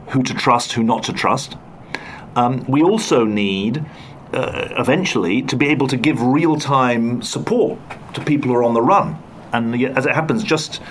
who 0.10 0.22
to 0.24 0.34
trust, 0.36 0.74
who 0.74 0.84
not 0.84 1.04
to 1.04 1.14
trust. 1.14 1.58
Um, 2.36 2.64
we 2.68 2.82
also 2.82 3.26
need, 3.26 3.86
uh, 4.34 4.70
eventually, 4.78 5.42
to 5.44 5.56
be 5.56 5.68
able 5.68 5.88
to 5.88 5.98
give 5.98 6.22
real 6.22 6.58
time 6.58 7.22
support 7.22 7.80
to 8.14 8.22
people 8.22 8.50
who 8.50 8.56
are 8.56 8.64
on 8.64 8.74
the 8.74 8.82
run. 8.82 9.22
And 9.54 9.76
as 9.84 10.06
it 10.06 10.14
happens, 10.14 10.44
just 10.44 10.82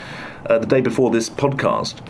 uh, 0.47 0.59
the 0.59 0.67
day 0.67 0.81
before 0.81 1.11
this 1.11 1.31
podcast, 1.31 2.01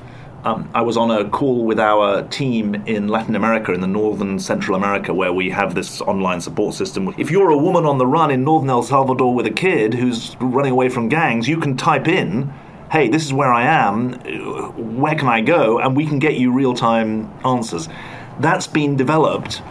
um, 0.45 0.71
I 0.75 0.81
was 0.81 0.97
on 0.97 1.11
a 1.11 1.29
call 1.29 1.65
with 1.65 1.79
our 1.79 2.23
team 2.23 2.75
in 2.87 3.09
Latin 3.09 3.37
America, 3.37 3.73
in 3.73 3.81
the 3.83 3.87
northern 3.87 4.39
Central 4.39 4.75
America, 4.75 5.13
where 5.13 5.33
we 5.33 5.51
have 5.51 5.75
this 5.75 6.01
online 6.01 6.41
support 6.41 6.75
system. 6.75 7.15
If 7.19 7.31
you're 7.31 7.51
a 7.51 7.59
woman 7.59 7.85
on 7.85 7.99
the 7.99 8.07
run 8.07 8.31
in 8.31 8.43
northern 8.43 8.71
El 8.71 8.83
Salvador 8.83 9.35
with 9.35 9.47
a 9.47 9.51
kid 9.51 9.93
who's 9.93 10.37
running 10.41 10.73
away 10.73 10.89
from 10.89 11.09
gangs, 11.09 11.47
you 11.47 11.59
can 11.59 11.77
type 11.77 12.09
in, 12.09 12.53
hey, 12.91 13.09
this 13.09 13.25
is 13.25 13.35
where 13.35 13.53
I 13.53 13.65
am, 13.65 14.15
where 14.99 15.15
can 15.15 15.29
I 15.29 15.43
go? 15.43 15.79
And 15.79 15.95
we 15.95 16.07
can 16.07 16.19
get 16.19 16.37
you 16.37 16.53
real 16.53 16.73
time 16.73 17.31
answers 17.45 17.89
that's 18.41 18.67
been 18.67 18.97
developed 18.97 19.63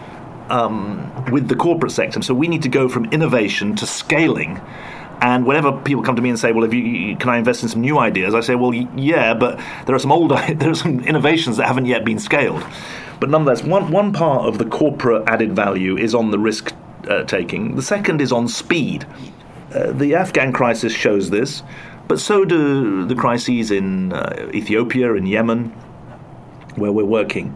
um, 0.48 1.12
with 1.30 1.48
the 1.48 1.56
corporate 1.56 1.92
sector. 1.92 2.22
So 2.22 2.34
we 2.34 2.48
need 2.48 2.62
to 2.62 2.68
go 2.68 2.88
from 2.88 3.06
innovation 3.06 3.76
to 3.76 3.86
scaling. 3.86 4.60
And 5.22 5.44
whenever 5.44 5.72
people 5.72 6.02
come 6.02 6.16
to 6.16 6.22
me 6.22 6.30
and 6.30 6.38
say, 6.38 6.52
"Well, 6.52 6.72
you, 6.72 7.16
can 7.16 7.28
I 7.28 7.36
invest 7.36 7.62
in 7.62 7.68
some 7.68 7.82
new 7.82 7.98
ideas?" 7.98 8.34
I 8.34 8.40
say, 8.40 8.54
"Well, 8.54 8.72
yeah, 8.72 9.34
but 9.34 9.60
there 9.86 9.94
are 9.94 9.98
some 9.98 10.12
old, 10.12 10.30
there 10.56 10.70
are 10.70 10.74
some 10.74 11.00
innovations 11.00 11.58
that 11.58 11.66
haven't 11.66 11.86
yet 11.86 12.04
been 12.04 12.18
scaled." 12.18 12.64
But 13.20 13.28
nonetheless, 13.28 13.62
one 13.62 13.90
one 13.90 14.12
part 14.12 14.46
of 14.46 14.56
the 14.58 14.64
corporate 14.64 15.28
added 15.28 15.54
value 15.54 15.96
is 15.98 16.14
on 16.14 16.30
the 16.30 16.38
risk 16.38 16.72
uh, 17.08 17.24
taking. 17.24 17.76
The 17.76 17.82
second 17.82 18.20
is 18.22 18.32
on 18.32 18.48
speed. 18.48 19.06
Uh, 19.74 19.92
the 19.92 20.14
Afghan 20.14 20.52
crisis 20.52 20.92
shows 20.92 21.30
this, 21.30 21.62
but 22.08 22.18
so 22.18 22.44
do 22.44 23.04
the 23.04 23.14
crises 23.14 23.70
in 23.70 24.12
uh, 24.12 24.50
Ethiopia, 24.54 25.12
in 25.14 25.26
Yemen, 25.26 25.66
where 26.76 26.90
we're 26.90 27.04
working. 27.04 27.54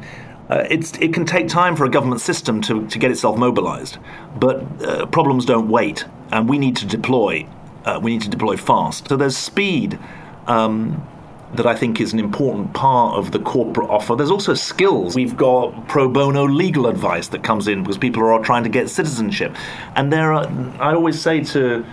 Uh, 0.50 0.66
it 0.68 1.14
can 1.14 1.24
take 1.24 1.48
time 1.48 1.74
for 1.74 1.84
a 1.84 1.88
government 1.88 2.20
system 2.20 2.60
to, 2.60 2.86
to 2.88 2.98
get 2.98 3.10
itself 3.10 3.36
mobilized, 3.38 3.98
but 4.36 4.56
uh, 4.82 5.06
problems 5.06 5.46
don't 5.46 5.68
wait, 5.68 6.04
and 6.32 6.48
we 6.48 6.58
need 6.58 6.76
to 6.76 6.86
deploy. 6.86 7.46
Uh, 7.84 7.98
we 8.02 8.12
need 8.12 8.22
to 8.22 8.28
deploy 8.28 8.56
fast. 8.56 9.08
So 9.08 9.16
there's 9.16 9.36
speed 9.36 9.98
um, 10.46 11.06
that 11.54 11.66
I 11.66 11.74
think 11.74 12.00
is 12.00 12.12
an 12.12 12.18
important 12.18 12.74
part 12.74 13.16
of 13.16 13.30
the 13.32 13.38
corporate 13.38 13.88
offer. 13.88 14.16
There's 14.16 14.30
also 14.30 14.52
skills. 14.52 15.14
We've 15.14 15.36
got 15.36 15.88
pro 15.88 16.08
bono 16.08 16.44
legal 16.44 16.88
advice 16.88 17.28
that 17.28 17.42
comes 17.42 17.66
in 17.66 17.82
because 17.82 17.96
people 17.96 18.22
are 18.24 18.42
trying 18.42 18.64
to 18.64 18.70
get 18.70 18.90
citizenship, 18.90 19.56
and 19.96 20.12
there 20.12 20.34
are. 20.34 20.46
I 20.78 20.94
always 20.94 21.20
say 21.20 21.42
to. 21.44 21.84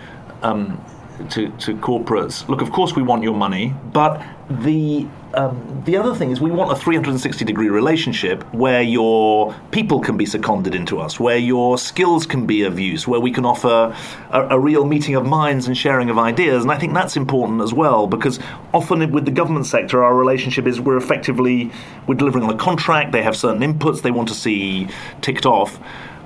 Um, 0.43 0.83
to, 1.29 1.49
to 1.49 1.75
corporates, 1.77 2.47
look, 2.47 2.61
of 2.61 2.71
course 2.71 2.95
we 2.95 3.01
want 3.01 3.23
your 3.23 3.35
money, 3.35 3.73
but 3.91 4.21
the 4.49 5.07
um, 5.33 5.81
the 5.85 5.95
other 5.95 6.13
thing 6.13 6.31
is 6.31 6.41
we 6.41 6.51
want 6.51 6.71
a 6.71 6.75
360 6.75 7.45
degree 7.45 7.69
relationship 7.69 8.43
where 8.53 8.81
your 8.81 9.55
people 9.71 10.01
can 10.01 10.17
be 10.17 10.25
seconded 10.25 10.75
into 10.75 10.99
us, 10.99 11.19
where 11.19 11.37
your 11.37 11.77
skills 11.77 12.25
can 12.25 12.45
be 12.45 12.63
of 12.63 12.77
use, 12.77 13.07
where 13.07 13.19
we 13.19 13.31
can 13.31 13.45
offer 13.45 13.95
a, 14.31 14.41
a, 14.49 14.59
real 14.59 14.83
meeting 14.83 15.15
of 15.15 15.25
minds 15.25 15.67
and 15.67 15.77
sharing 15.77 16.09
of 16.09 16.17
ideas. 16.17 16.63
And 16.63 16.71
I 16.71 16.77
think 16.77 16.93
that's 16.93 17.15
important 17.15 17.61
as 17.61 17.73
well 17.73 18.07
because 18.07 18.39
often 18.73 19.09
with 19.11 19.23
the 19.23 19.31
government 19.31 19.67
sector, 19.67 20.03
our 20.03 20.13
relationship 20.13 20.67
is 20.67 20.81
we're 20.81 20.97
effectively 20.97 21.71
we're 22.07 22.15
delivering 22.15 22.43
on 22.43 22.53
a 22.53 22.57
contract. 22.57 23.13
They 23.13 23.23
have 23.23 23.37
certain 23.37 23.61
inputs 23.61 24.01
they 24.01 24.11
want 24.11 24.27
to 24.29 24.35
see 24.35 24.89
ticked 25.21 25.45
off 25.45 25.79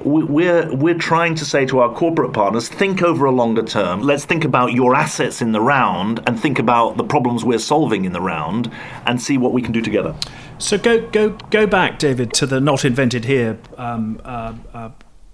we're 0.05 0.73
we're 0.75 0.97
trying 0.97 1.35
to 1.35 1.45
say 1.45 1.65
to 1.65 1.79
our 1.79 1.93
corporate 1.93 2.33
partners, 2.33 2.69
think 2.69 3.01
over 3.01 3.25
a 3.25 3.31
longer 3.31 3.63
term. 3.63 4.01
Let's 4.01 4.23
think 4.23 4.45
about 4.45 4.73
your 4.73 4.95
assets 4.95 5.41
in 5.41 5.51
the 5.51 5.61
round 5.61 6.21
and 6.27 6.39
think 6.39 6.59
about 6.59 6.97
the 6.97 7.03
problems 7.03 7.43
we're 7.43 7.59
solving 7.59 8.05
in 8.05 8.13
the 8.13 8.21
round, 8.21 8.71
and 9.07 9.21
see 9.21 9.37
what 9.37 9.51
we 9.51 9.61
can 9.61 9.71
do 9.71 9.81
together. 9.81 10.15
So 10.59 10.77
go 10.77 11.07
go 11.09 11.29
go 11.49 11.65
back, 11.65 11.99
David, 11.99 12.33
to 12.33 12.45
the 12.45 12.61
not 12.61 12.85
invented 12.85 13.25
here 13.25 13.57
um, 13.77 14.21
uh, 14.23 14.53
uh, 14.73 14.89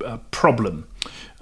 uh, 0.05 0.17
problem. 0.31 0.87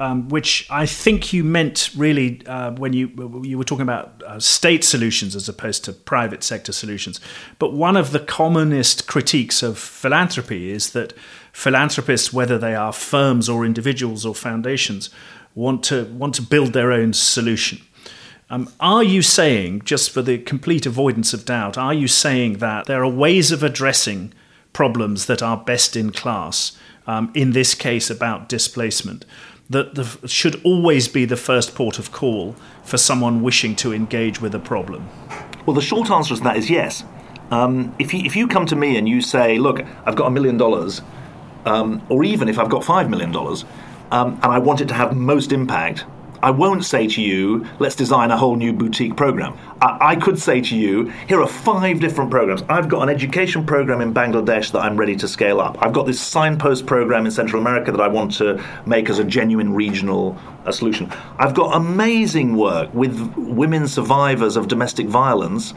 Um, 0.01 0.29
which 0.29 0.65
I 0.69 0.86
think 0.86 1.33
you 1.33 1.43
meant 1.43 1.89
really 1.93 2.41
uh, 2.48 2.71
when 2.71 2.93
you 2.93 3.09
you 3.43 3.57
were 3.57 3.65
talking 3.65 3.81
about 3.81 4.24
uh, 4.25 4.39
state 4.39 4.86
solutions 4.86 5.36
as 5.36 5.50
opposed 5.50 5.83
to 5.86 5.91
private 5.91 6.41
sector 6.41 6.71
solutions. 6.71 7.19
But 7.59 7.74
one 7.74 7.98
of 7.98 8.12
the 8.12 8.21
commonest 8.21 9.07
critiques 9.07 9.62
of 9.62 9.77
philanthropy 9.77 10.71
is 10.71 10.91
that 10.91 11.12
philanthropists, 11.51 12.34
whether 12.34 12.58
they 12.58 12.75
are 12.75 12.94
firms 12.94 13.50
or 13.50 13.65
individuals 13.65 14.25
or 14.25 14.36
foundations, 14.36 15.10
want 15.56 15.84
to 15.84 16.06
want 16.06 16.36
to 16.36 16.41
build 16.41 16.74
their 16.74 16.91
own 16.91 17.13
solution. 17.13 17.79
Um, 18.51 18.72
are 18.79 19.03
you 19.03 19.22
saying, 19.22 19.84
just 19.84 20.10
for 20.10 20.24
the 20.24 20.39
complete 20.39 20.88
avoidance 20.88 21.34
of 21.34 21.46
doubt, 21.46 21.77
are 21.77 21.94
you 21.94 22.08
saying 22.08 22.58
that 22.58 22.88
there 22.88 23.03
are 23.03 23.10
ways 23.10 23.51
of 23.51 23.62
addressing 23.62 24.34
problems 24.74 25.27
that 25.27 25.44
are 25.44 25.58
best 25.58 25.96
in 25.96 26.12
class? 26.12 26.77
Um, 27.06 27.32
in 27.34 27.51
this 27.51 27.74
case, 27.75 28.10
about 28.10 28.50
displacement, 28.50 29.25
that 29.70 29.96
the, 29.96 30.27
should 30.27 30.62
always 30.63 31.08
be 31.08 31.25
the 31.25 31.38
first 31.38 31.75
port 31.75 32.00
of 32.00 32.12
call 32.12 32.56
for 32.84 32.98
someone 32.98 33.41
wishing 33.41 33.75
to 33.77 33.94
engage 33.94 34.41
with 34.41 34.53
a 34.56 34.60
problem? 34.60 35.08
Well, 35.65 35.75
the 35.75 35.82
short 35.82 36.10
answer 36.10 36.36
to 36.36 36.41
that 36.44 36.58
is 36.58 36.70
yes. 36.70 37.03
Um, 37.51 37.96
if, 38.00 38.13
you, 38.13 38.22
if 38.25 38.36
you 38.36 38.48
come 38.48 38.65
to 38.68 38.75
me 38.75 38.98
and 38.98 39.08
you 39.08 39.22
say, 39.22 39.58
look, 39.58 39.82
I've 40.06 40.15
got 40.15 40.27
a 40.27 40.32
million 40.32 40.58
dollars 40.58 41.01
um, 41.70 42.02
or 42.10 42.24
even 42.24 42.50
if 42.50 42.58
I've 42.58 42.70
got 42.70 42.84
$5 42.84 43.10
million 43.10 43.36
um, 44.12 44.40
and 44.42 44.52
I 44.52 44.58
want 44.58 44.82
it 44.82 44.88
to 44.88 44.94
have 44.96 45.16
most 45.16 45.52
impact, 45.52 46.06
I 46.42 46.52
won't 46.52 46.86
say 46.86 47.06
to 47.06 47.22
you, 47.22 47.68
let's 47.80 47.96
design 47.96 48.32
a 48.32 48.38
whole 48.38 48.56
new 48.56 48.72
boutique 48.72 49.16
program. 49.18 49.58
I, 49.82 49.98
I, 50.12 50.16
could 50.16 50.40
say 50.40 50.62
to 50.62 50.76
you, 50.76 51.12
here 51.28 51.42
are 51.42 51.48
five 51.48 52.00
different 52.00 52.32
programs. 52.32 52.64
I've 52.70 52.88
got 52.88 53.04
an 53.04 53.10
education 53.10 53.66
program 53.66 54.00
in 54.00 54.14
Bangladesh 54.14 54.72
that 54.72 54.80
I'm 54.80 54.96
ready 54.96 55.18
to 55.18 55.28
scale 55.28 55.60
up. 55.60 55.78
I've 55.82 55.92
got 55.92 56.06
this 56.06 56.22
signpost 56.22 56.86
program 56.86 57.26
in 57.26 57.32
Central 57.32 57.62
America 57.62 57.92
that 57.92 58.00
I 58.00 58.08
want 58.08 58.34
to 58.36 58.64
make 58.86 59.10
as 59.10 59.20
a 59.20 59.24
genuine 59.26 59.74
regional 59.74 60.38
solution. 60.72 61.12
I've 61.38 61.54
got 61.54 61.76
amazing 61.76 62.56
work 62.56 62.94
with 62.94 63.20
women 63.36 63.88
survivors 63.88 64.56
of 64.56 64.68
domestic 64.68 65.08
violence 65.08 65.74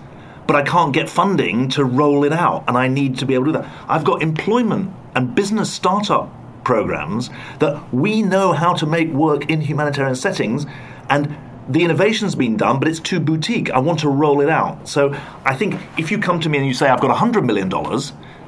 but 0.46 0.56
I 0.56 0.62
can't 0.62 0.92
get 0.92 1.08
funding 1.08 1.68
to 1.70 1.84
roll 1.84 2.24
it 2.24 2.32
out, 2.32 2.64
and 2.66 2.76
I 2.76 2.88
need 2.88 3.16
to 3.18 3.26
be 3.26 3.34
able 3.34 3.46
to 3.46 3.52
do 3.52 3.58
that. 3.58 3.72
I've 3.88 4.02
got 4.02 4.22
employment 4.22 4.92
and 5.14 5.34
business 5.34 5.72
startup 5.72 6.30
programs 6.64 7.30
that 7.58 7.92
we 7.92 8.22
know 8.22 8.52
how 8.52 8.72
to 8.74 8.86
make 8.86 9.08
work 9.10 9.50
in 9.50 9.60
humanitarian 9.60 10.14
settings, 10.14 10.66
and 11.10 11.36
the 11.68 11.82
innovation's 11.82 12.34
been 12.34 12.56
done, 12.56 12.78
but 12.78 12.88
it's 12.88 13.00
too 13.00 13.20
boutique. 13.20 13.70
I 13.70 13.78
want 13.78 14.00
to 14.00 14.08
roll 14.08 14.40
it 14.40 14.48
out. 14.48 14.88
So 14.88 15.14
I 15.44 15.54
think 15.54 15.80
if 15.98 16.10
you 16.10 16.18
come 16.18 16.40
to 16.40 16.48
me 16.48 16.58
and 16.58 16.66
you 16.66 16.74
say, 16.74 16.88
I've 16.88 17.00
got 17.00 17.16
$100 17.16 17.44
million, 17.44 17.70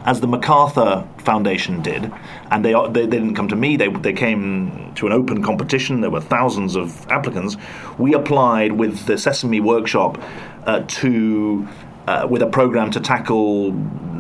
as 0.05 0.21
the 0.21 0.27
MacArthur 0.27 1.07
Foundation 1.19 1.81
did, 1.81 2.13
and 2.51 2.65
they, 2.65 2.73
they, 2.91 3.07
they, 3.07 3.19
didn't 3.19 3.35
come 3.35 3.49
to 3.49 3.57
me, 3.57 3.77
they, 3.77 3.89
they 3.89 4.13
came 4.13 4.93
to 4.97 5.07
an 5.07 5.13
open 5.13 5.43
competition. 5.43 6.01
There 6.01 6.11
were 6.11 6.21
thousands 6.21 6.77
of 6.77 7.09
applicants. 7.09 7.57
We 7.99 8.15
applied 8.15 8.73
with 8.73 9.07
the 9.07 9.17
Sesame 9.17 9.61
Workshop 9.61 10.21
uh, 10.67 10.85
to 10.87 11.67
uh, 12.07 12.27
with 12.29 12.43
a 12.43 12.47
program 12.47 12.91
to 12.93 13.01
tackle 13.01 13.75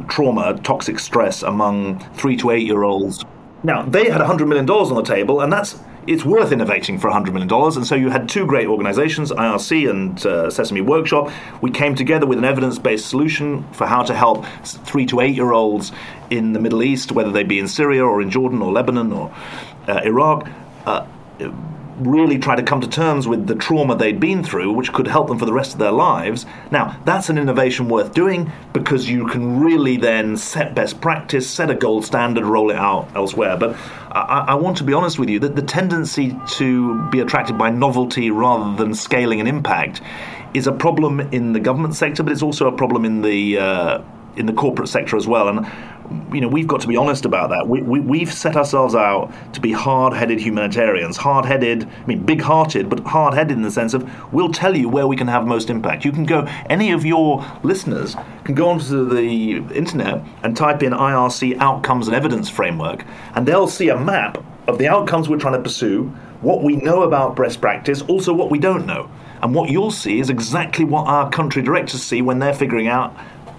trauma, 0.09 0.59
toxic 0.63 0.99
stress 0.99 1.43
among 1.43 1.99
three 2.15 2.37
to 2.37 2.51
eight 2.51 2.67
year 2.67 2.83
olds. 2.83 3.25
Now, 3.63 3.83
they 3.83 4.11
had 4.11 4.21
$100 4.21 4.47
million 4.47 4.69
on 4.69 4.95
the 4.95 5.03
table, 5.03 5.41
and 5.41 5.53
that's 5.53 5.79
it's 6.07 6.23
worth 6.23 6.53
innovating 6.53 6.99
for 6.99 7.11
$100 7.11 7.33
million. 7.33 7.51
And 7.51 7.87
so 7.87 7.95
you 7.95 8.11
had 8.11 8.29
two 8.29 8.47
great 8.47 8.67
organizations, 8.67 9.31
IRC 9.31 9.89
and 9.89 10.27
uh, 10.27 10.51
Sesame 10.51 10.83
Workshop. 10.83 11.31
We 11.63 11.71
came 11.71 11.95
together 11.95 12.27
with 12.27 12.37
an 12.37 12.45
evidence 12.45 12.79
based 12.79 13.07
solution 13.07 13.65
for 13.73 13.87
how 13.87 14.03
to 14.03 14.15
help 14.15 14.45
three 14.65 15.07
to 15.07 15.21
eight 15.21 15.35
year 15.35 15.53
olds 15.53 15.93
in 16.31 16.53
the 16.53 16.61
Middle 16.61 16.83
East, 16.83 17.13
whether 17.13 17.33
they 17.33 17.43
be 17.43 17.59
in 17.59 17.67
Syria 17.67 18.05
or 18.05 18.21
in 18.21 18.31
Jordan 18.31 18.61
or 18.61 18.71
Lebanon 18.71 19.13
or 19.13 19.35
uh, 19.89 20.01
Iraq. 20.05 20.49
Uh, 20.85 21.07
really 21.99 22.39
try 22.39 22.57
to 22.57 22.63
come 22.63 22.81
to 22.81 22.89
terms 22.89 23.27
with 23.27 23.47
the 23.47 23.55
trauma 23.55 23.97
they'd 23.97 24.21
been 24.21 24.43
through, 24.45 24.73
which 24.73 24.93
could 24.93 25.07
help 25.07 25.29
them 25.29 25.39
for 25.39 25.47
the 25.47 25.53
rest 25.53 25.73
of 25.73 25.79
their 25.79 25.93
lives. 25.93 26.47
Now, 26.71 26.99
that's 27.05 27.29
an 27.29 27.39
innovation 27.39 27.89
worth 27.89 28.15
doing 28.15 28.51
because 28.73 29.09
you 29.09 29.27
can 29.27 29.61
really 29.61 29.97
then 29.97 30.37
set 30.37 30.75
best 30.75 31.01
practice, 31.01 31.49
set 31.49 31.71
a 31.71 31.75
gold 31.75 32.05
standard, 32.05 32.45
roll 32.45 32.71
it 32.71 32.77
out 32.77 33.09
elsewhere. 33.15 33.57
But 33.57 33.77
I, 34.11 34.45
I 34.49 34.55
want 34.55 34.77
to 34.79 34.85
be 34.85 34.93
honest 34.93 35.19
with 35.19 35.29
you 35.29 35.39
that 35.41 35.57
the 35.57 35.63
tendency 35.63 36.37
to 36.57 37.09
be 37.11 37.21
attracted 37.21 37.59
by 37.59 37.71
novelty 37.71 38.31
rather 38.31 38.77
than 38.77 38.95
scaling 38.95 39.41
and 39.41 39.49
impact 39.49 40.01
is 40.55 40.67
a 40.69 40.73
problem 40.73 41.21
in 41.21 41.53
the 41.53 41.61
government 41.61 41.95
sector, 41.95 42.23
but 42.23 42.33
it's 42.33 42.43
also 42.43 42.69
a 42.69 42.73
problem 42.73 43.05
in 43.05 43.23
the 43.23 43.59
uh, 43.59 44.03
in 44.37 44.47
the 44.47 44.53
corporate 44.53 44.89
sector 44.89 45.17
as 45.17 45.27
well. 45.27 45.49
And 45.49 45.67
you 46.33 46.41
know, 46.41 46.49
we've 46.49 46.67
got 46.67 46.81
to 46.83 46.89
be 46.89 46.97
honest 46.97 47.25
about 47.25 47.51
that. 47.51 47.67
We, 47.67 47.81
we, 47.83 48.01
we've 48.01 48.33
set 48.33 48.57
ourselves 48.57 48.95
out 48.95 49.33
to 49.55 49.61
be 49.61 49.73
hard-headed 49.73 50.39
humanitarians. 50.39 51.17
Hard-headed, 51.17 51.85
I 51.85 52.07
mean, 52.07 52.25
big-hearted, 52.25 52.89
but 52.89 53.01
hard-headed 53.01 53.57
in 53.57 53.63
the 53.63 53.71
sense 53.71 53.95
of 53.95 54.33
we'll 54.33 54.53
tell 54.53 54.77
you 54.77 54.89
where 54.89 55.07
we 55.07 55.17
can 55.17 55.29
have 55.29 55.47
most 55.47 55.71
impact. 55.71 56.05
You 56.05 56.13
can 56.13 56.25
go. 56.25 56.47
Any 56.69 56.93
of 56.93 57.05
your 57.05 57.45
listeners 57.63 58.17
can 58.45 58.55
go 58.55 58.69
onto 58.69 59.09
the 59.09 59.57
internet 59.75 60.23
and 60.43 60.57
type 60.57 60.83
in 60.83 60.93
IRC 60.93 61.59
outcomes 61.59 62.09
and 62.09 62.17
evidence 62.17 62.49
framework, 62.49 63.05
and 63.35 63.47
they'll 63.47 63.69
see 63.69 63.89
a 63.89 63.99
map 63.99 64.43
of 64.67 64.79
the 64.79 64.89
outcomes 64.89 65.29
we're 65.29 65.39
trying 65.39 65.55
to 65.55 65.63
pursue, 65.63 66.05
what 66.41 66.63
we 66.63 66.77
know 66.77 67.03
about 67.03 67.37
best 67.37 67.61
practice, 67.61 68.03
also 68.03 68.33
what 68.33 68.51
we 68.51 68.59
don't 68.59 68.87
know. 68.87 69.11
And 69.43 69.55
what 69.55 69.69
you'll 69.69 69.91
see 69.91 70.21
is 70.21 70.31
exactly 70.31 70.85
what 70.85 71.07
our 71.07 71.29
country 71.31 71.63
directors 71.63 72.03
see 72.03 72.23
when 72.23 72.39
they're 72.39 72.55
figuring 72.55 72.89
out 72.89 73.15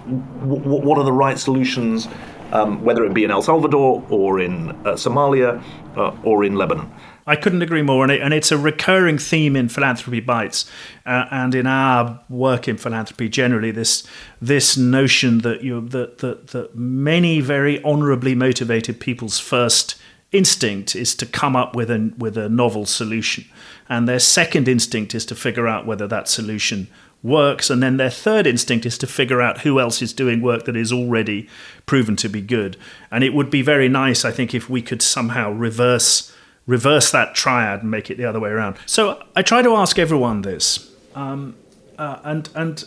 w- 0.06 0.62
what 0.62 0.98
are 0.98 1.04
the 1.04 1.12
right 1.12 1.38
solutions 1.38 2.08
um, 2.52 2.82
whether 2.84 3.04
it 3.04 3.14
be 3.14 3.24
in 3.24 3.30
El 3.30 3.42
Salvador 3.42 4.04
or 4.08 4.40
in 4.40 4.70
uh, 4.70 4.94
Somalia 4.94 5.62
uh, 5.96 6.16
or 6.22 6.44
in 6.44 6.54
Lebanon. 6.54 6.92
I 7.28 7.34
couldn't 7.34 7.62
agree 7.62 7.82
more, 7.82 8.04
and, 8.04 8.12
it, 8.12 8.22
and 8.22 8.32
it's 8.32 8.52
a 8.52 8.58
recurring 8.58 9.18
theme 9.18 9.56
in 9.56 9.68
philanthropy 9.68 10.20
bites, 10.20 10.64
uh, 11.04 11.26
and 11.32 11.56
in 11.56 11.66
our 11.66 12.20
work 12.28 12.68
in 12.68 12.76
philanthropy 12.76 13.28
generally. 13.28 13.72
This 13.72 14.06
this 14.40 14.76
notion 14.76 15.38
that 15.38 15.62
you 15.64 15.80
that 15.88 16.18
that, 16.18 16.48
that 16.48 16.76
many 16.76 17.40
very 17.40 17.82
honourably 17.82 18.36
motivated 18.36 19.00
people's 19.00 19.40
first 19.40 19.96
instinct 20.30 20.94
is 20.94 21.16
to 21.16 21.26
come 21.26 21.56
up 21.56 21.74
with 21.74 21.90
a 21.90 22.12
with 22.16 22.38
a 22.38 22.48
novel 22.48 22.86
solution, 22.86 23.44
and 23.88 24.08
their 24.08 24.20
second 24.20 24.68
instinct 24.68 25.12
is 25.12 25.26
to 25.26 25.34
figure 25.34 25.66
out 25.66 25.84
whether 25.84 26.06
that 26.06 26.28
solution 26.28 26.86
works, 27.26 27.70
and 27.70 27.82
then 27.82 27.96
their 27.96 28.10
third 28.10 28.46
instinct 28.46 28.86
is 28.86 28.96
to 28.98 29.06
figure 29.06 29.42
out 29.42 29.60
who 29.60 29.80
else 29.80 30.00
is 30.00 30.12
doing 30.12 30.40
work 30.40 30.64
that 30.64 30.76
is 30.76 30.92
already 30.92 31.48
proven 31.84 32.16
to 32.16 32.28
be 32.28 32.40
good. 32.40 32.76
And 33.10 33.24
it 33.24 33.34
would 33.34 33.50
be 33.50 33.62
very 33.62 33.88
nice, 33.88 34.24
I 34.24 34.30
think, 34.30 34.54
if 34.54 34.70
we 34.70 34.82
could 34.82 35.02
somehow 35.02 35.50
reverse 35.52 36.32
reverse 36.66 37.12
that 37.12 37.32
triad 37.34 37.82
and 37.82 37.90
make 37.90 38.10
it 38.10 38.16
the 38.16 38.24
other 38.24 38.40
way 38.40 38.50
around. 38.50 38.76
So 38.86 39.22
I 39.36 39.42
try 39.42 39.62
to 39.62 39.76
ask 39.76 39.98
everyone 39.98 40.42
this, 40.42 40.92
um, 41.14 41.54
uh, 41.98 42.18
and 42.24 42.48
and 42.54 42.84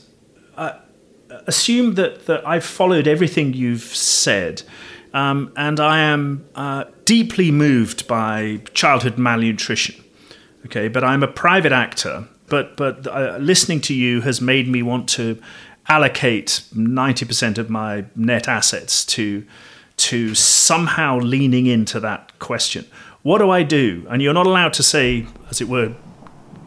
uh, 0.57 0.73
assume 1.47 1.95
that 1.95 2.25
that 2.25 2.45
I've 2.47 2.65
followed 2.65 3.07
everything 3.07 3.53
you've 3.53 3.83
said. 3.83 4.63
Um, 5.11 5.51
and 5.55 5.79
I 5.79 5.99
am 6.01 6.45
uh, 6.53 6.83
deeply 7.05 7.49
moved 7.49 8.07
by 8.07 8.61
childhood 8.75 9.17
malnutrition. 9.17 9.95
Okay, 10.65 10.87
but 10.87 11.03
I'm 11.03 11.23
a 11.23 11.27
private 11.27 11.71
actor 11.71 12.27
but 12.49 12.75
but 12.75 13.07
uh, 13.07 13.37
listening 13.39 13.81
to 13.81 13.93
you 13.93 14.21
has 14.21 14.41
made 14.41 14.67
me 14.67 14.81
want 14.81 15.07
to 15.09 15.41
allocate 15.87 16.61
90% 16.75 17.57
of 17.57 17.69
my 17.69 18.05
net 18.15 18.47
assets 18.47 19.03
to 19.05 19.45
to 19.97 20.33
somehow 20.33 21.19
leaning 21.19 21.65
into 21.65 21.99
that 21.99 22.37
question. 22.39 22.85
What 23.21 23.39
do 23.39 23.49
I 23.49 23.63
do? 23.63 24.05
And 24.09 24.21
you're 24.21 24.33
not 24.33 24.47
allowed 24.47 24.71
to 24.73 24.83
say, 24.83 25.25
as 25.49 25.59
it 25.59 25.67
were, 25.67 25.93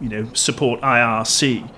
you 0.03 0.09
know, 0.11 0.31
support 0.35 0.83
IRC. 0.83 1.71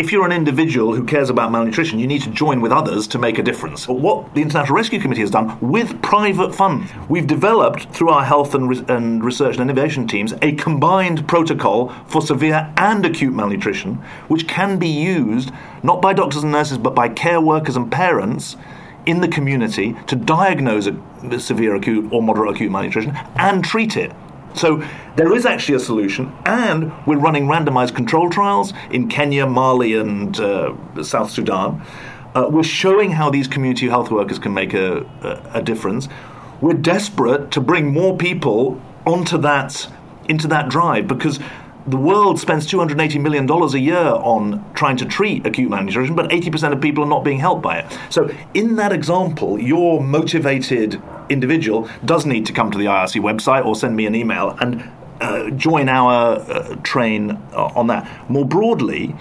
If 0.00 0.12
you're 0.12 0.24
an 0.24 0.32
individual 0.32 0.94
who 0.94 1.04
cares 1.04 1.28
about 1.28 1.52
malnutrition, 1.52 1.98
you 1.98 2.06
need 2.06 2.22
to 2.22 2.30
join 2.30 2.62
with 2.62 2.72
others 2.72 3.06
to 3.08 3.18
make 3.18 3.38
a 3.38 3.42
difference. 3.42 3.86
What 3.86 4.34
the 4.34 4.40
International 4.40 4.74
Rescue 4.74 4.98
Committee 4.98 5.20
has 5.20 5.30
done 5.30 5.58
with 5.60 6.00
private 6.00 6.54
funds, 6.54 6.90
we've 7.10 7.26
developed 7.26 7.90
through 7.90 8.08
our 8.08 8.24
health 8.24 8.54
and, 8.54 8.66
re- 8.66 8.82
and 8.88 9.22
research 9.22 9.56
and 9.56 9.60
innovation 9.60 10.08
teams 10.08 10.32
a 10.40 10.52
combined 10.52 11.28
protocol 11.28 11.90
for 12.06 12.22
severe 12.22 12.72
and 12.78 13.04
acute 13.04 13.34
malnutrition, 13.34 13.96
which 14.28 14.48
can 14.48 14.78
be 14.78 14.88
used 14.88 15.50
not 15.82 16.00
by 16.00 16.14
doctors 16.14 16.44
and 16.44 16.52
nurses 16.52 16.78
but 16.78 16.94
by 16.94 17.10
care 17.10 17.42
workers 17.42 17.76
and 17.76 17.92
parents 17.92 18.56
in 19.04 19.20
the 19.20 19.28
community 19.28 19.94
to 20.06 20.16
diagnose 20.16 20.86
a 20.86 21.38
severe 21.38 21.74
acute 21.74 22.10
or 22.10 22.22
moderate 22.22 22.54
acute 22.54 22.72
malnutrition 22.72 23.14
and 23.36 23.62
treat 23.62 23.98
it. 23.98 24.12
So 24.54 24.82
there 25.16 25.32
is 25.34 25.46
actually 25.46 25.76
a 25.76 25.80
solution, 25.80 26.32
and 26.44 26.92
we're 27.06 27.18
running 27.18 27.46
randomized 27.46 27.94
control 27.94 28.30
trials 28.30 28.72
in 28.90 29.08
Kenya, 29.08 29.46
Mali, 29.46 29.94
and 29.94 30.38
uh, 30.40 30.74
South 31.02 31.30
Sudan. 31.30 31.82
Uh, 32.34 32.48
we're 32.50 32.62
showing 32.62 33.12
how 33.12 33.30
these 33.30 33.48
community 33.48 33.88
health 33.88 34.10
workers 34.10 34.38
can 34.38 34.54
make 34.54 34.74
a, 34.74 35.00
a, 35.22 35.58
a 35.58 35.62
difference. 35.62 36.08
We're 36.60 36.74
desperate 36.74 37.50
to 37.52 37.60
bring 37.60 37.92
more 37.92 38.16
people 38.16 38.80
onto 39.06 39.38
that 39.38 39.88
into 40.28 40.46
that 40.46 40.68
drive 40.68 41.08
because 41.08 41.40
the 41.86 41.96
world 41.96 42.38
spends 42.38 42.70
$280 42.70 43.20
million 43.20 43.50
a 43.50 43.78
year 43.78 43.96
on 43.96 44.64
trying 44.74 44.96
to 44.98 45.04
treat 45.04 45.44
acute 45.46 45.70
malnutrition, 45.70 46.14
but 46.14 46.30
80% 46.30 46.72
of 46.72 46.80
people 46.80 47.04
are 47.04 47.08
not 47.08 47.24
being 47.24 47.38
helped 47.38 47.62
by 47.62 47.78
it. 47.78 47.98
So, 48.10 48.30
in 48.54 48.76
that 48.76 48.92
example, 48.92 49.58
your 49.58 50.00
motivated 50.02 51.02
individual 51.30 51.88
does 52.04 52.26
need 52.26 52.44
to 52.46 52.52
come 52.52 52.70
to 52.70 52.78
the 52.78 52.84
IRC 52.84 53.20
website 53.22 53.64
or 53.64 53.74
send 53.74 53.96
me 53.96 54.06
an 54.06 54.14
email 54.14 54.56
and 54.60 54.90
uh, 55.20 55.50
join 55.50 55.88
our 55.88 56.38
uh, 56.38 56.76
train 56.82 57.32
uh, 57.52 57.72
on 57.76 57.86
that. 57.86 58.30
More 58.30 58.44
broadly, 58.44 59.14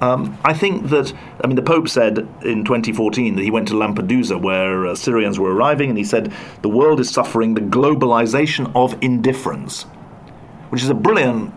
um, 0.00 0.38
I 0.44 0.54
think 0.54 0.88
that, 0.90 1.12
I 1.42 1.46
mean, 1.46 1.56
the 1.56 1.62
Pope 1.62 1.88
said 1.88 2.18
in 2.42 2.64
2014 2.64 3.36
that 3.36 3.42
he 3.42 3.50
went 3.50 3.66
to 3.68 3.74
Lampedusa 3.74 4.40
where 4.40 4.86
uh, 4.86 4.94
Syrians 4.94 5.38
were 5.38 5.52
arriving 5.52 5.88
and 5.88 5.98
he 5.98 6.04
said, 6.04 6.32
the 6.62 6.68
world 6.68 7.00
is 7.00 7.10
suffering 7.10 7.54
the 7.54 7.60
globalization 7.60 8.70
of 8.76 8.96
indifference, 9.02 9.82
which 10.70 10.82
is 10.82 10.88
a 10.88 10.94
brilliant 10.94 11.52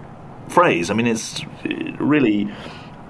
phrase. 0.47 0.89
I 0.89 0.93
mean, 0.95 1.07
it's 1.07 1.45
really 1.99 2.51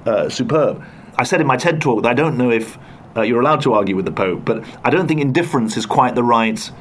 uh, 0.05 0.29
superb. 0.29 0.83
I 1.17 1.23
said 1.23 1.39
in 1.39 1.47
my 1.47 1.57
TED 1.57 1.81
talk 1.81 2.03
that 2.03 2.09
I 2.09 2.13
don't 2.13 2.37
know 2.37 2.51
if 2.51 2.77
uh, 3.15 3.21
you're 3.21 3.41
allowed 3.41 3.61
to 3.61 3.73
argue 3.73 3.95
with 3.95 4.05
the 4.05 4.11
Pope, 4.11 4.45
but 4.45 4.63
I 4.83 4.89
don't 4.89 5.07
think 5.07 5.21
indifference 5.21 5.77
is 5.77 5.85
quite 5.85 6.15
the 6.15 6.23
right 6.23 6.71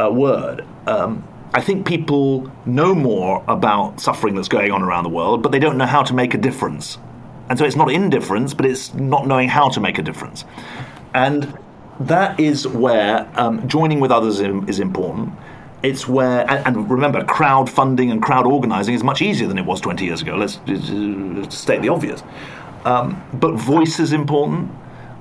uh, 0.00 0.10
word. 0.10 0.64
Um, 0.86 1.26
I 1.54 1.60
think 1.60 1.86
people 1.86 2.50
know 2.64 2.94
more 2.94 3.44
about 3.46 4.00
suffering 4.00 4.34
that's 4.34 4.48
going 4.48 4.70
on 4.70 4.82
around 4.82 5.04
the 5.04 5.10
world, 5.10 5.42
but 5.42 5.52
they 5.52 5.58
don't 5.58 5.76
know 5.76 5.86
how 5.86 6.02
to 6.02 6.14
make 6.14 6.34
a 6.34 6.38
difference. 6.38 6.98
And 7.48 7.58
so 7.58 7.64
it's 7.64 7.76
not 7.76 7.90
indifference, 7.90 8.54
but 8.54 8.64
it's 8.64 8.94
not 8.94 9.26
knowing 9.26 9.48
how 9.48 9.68
to 9.68 9.80
make 9.80 9.98
a 9.98 10.02
difference. 10.02 10.44
And 11.14 11.56
that 12.00 12.40
is 12.40 12.66
where 12.66 13.30
um, 13.38 13.68
joining 13.68 14.00
with 14.00 14.10
others 14.10 14.40
is 14.40 14.80
important 14.80 15.32
it's 15.82 16.06
where, 16.06 16.48
and, 16.50 16.66
and, 16.66 16.90
remember, 16.90 17.24
crowdfunding 17.24 18.10
and 18.10 18.22
crowd 18.22 18.46
organizing 18.46 18.94
is 18.94 19.02
much 19.02 19.20
easier 19.20 19.48
than 19.48 19.58
it 19.58 19.64
was 19.66 19.80
20 19.80 20.04
years 20.04 20.22
ago. 20.22 20.36
Let's, 20.36 20.60
let's 20.66 21.58
state 21.58 21.82
the 21.82 21.88
obvious. 21.88 22.22
Um, 22.84 23.22
but 23.34 23.54
voice 23.54 23.98
is 23.98 24.12
important. 24.12 24.70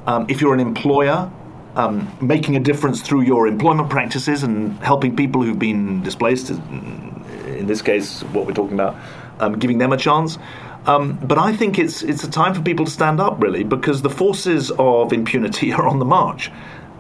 Um, 0.08 0.26
if 0.30 0.42
you're 0.42 0.54
an 0.54 0.60
employer, 0.60 1.32
um, 1.76 2.12
making 2.22 2.56
a 2.56 2.60
difference 2.60 3.02
through 3.02 3.22
your 3.22 3.48
employment 3.48 3.90
practices 3.90 4.44
and 4.44 4.78
helping 4.80 5.16
people 5.16 5.42
who've 5.42 5.60
been 5.60 6.02
displaced, 6.02 6.50
in 6.50 7.66
this 7.68 7.82
case, 7.82 8.22
what 8.24 8.46
we're 8.46 8.54
talking 8.54 8.74
about, 8.74 8.96
um, 9.40 9.60
giving 9.60 9.78
them 9.78 9.94
a 9.94 9.98
chance. 9.98 10.38
Um, 10.86 11.20
but 11.22 11.38
I 11.38 11.56
think 11.56 11.78
it's 11.78 12.02
it's 12.02 12.24
a 12.24 12.30
time 12.30 12.54
for 12.54 12.62
people 12.62 12.86
to 12.86 12.92
stand 12.92 13.20
up, 13.20 13.42
really, 13.42 13.64
because 13.64 14.02
the 14.02 14.10
forces 14.10 14.72
of 14.80 15.14
impunity 15.14 15.72
are 15.78 15.88
on 15.88 16.00
the 16.00 16.06
march. 16.06 16.52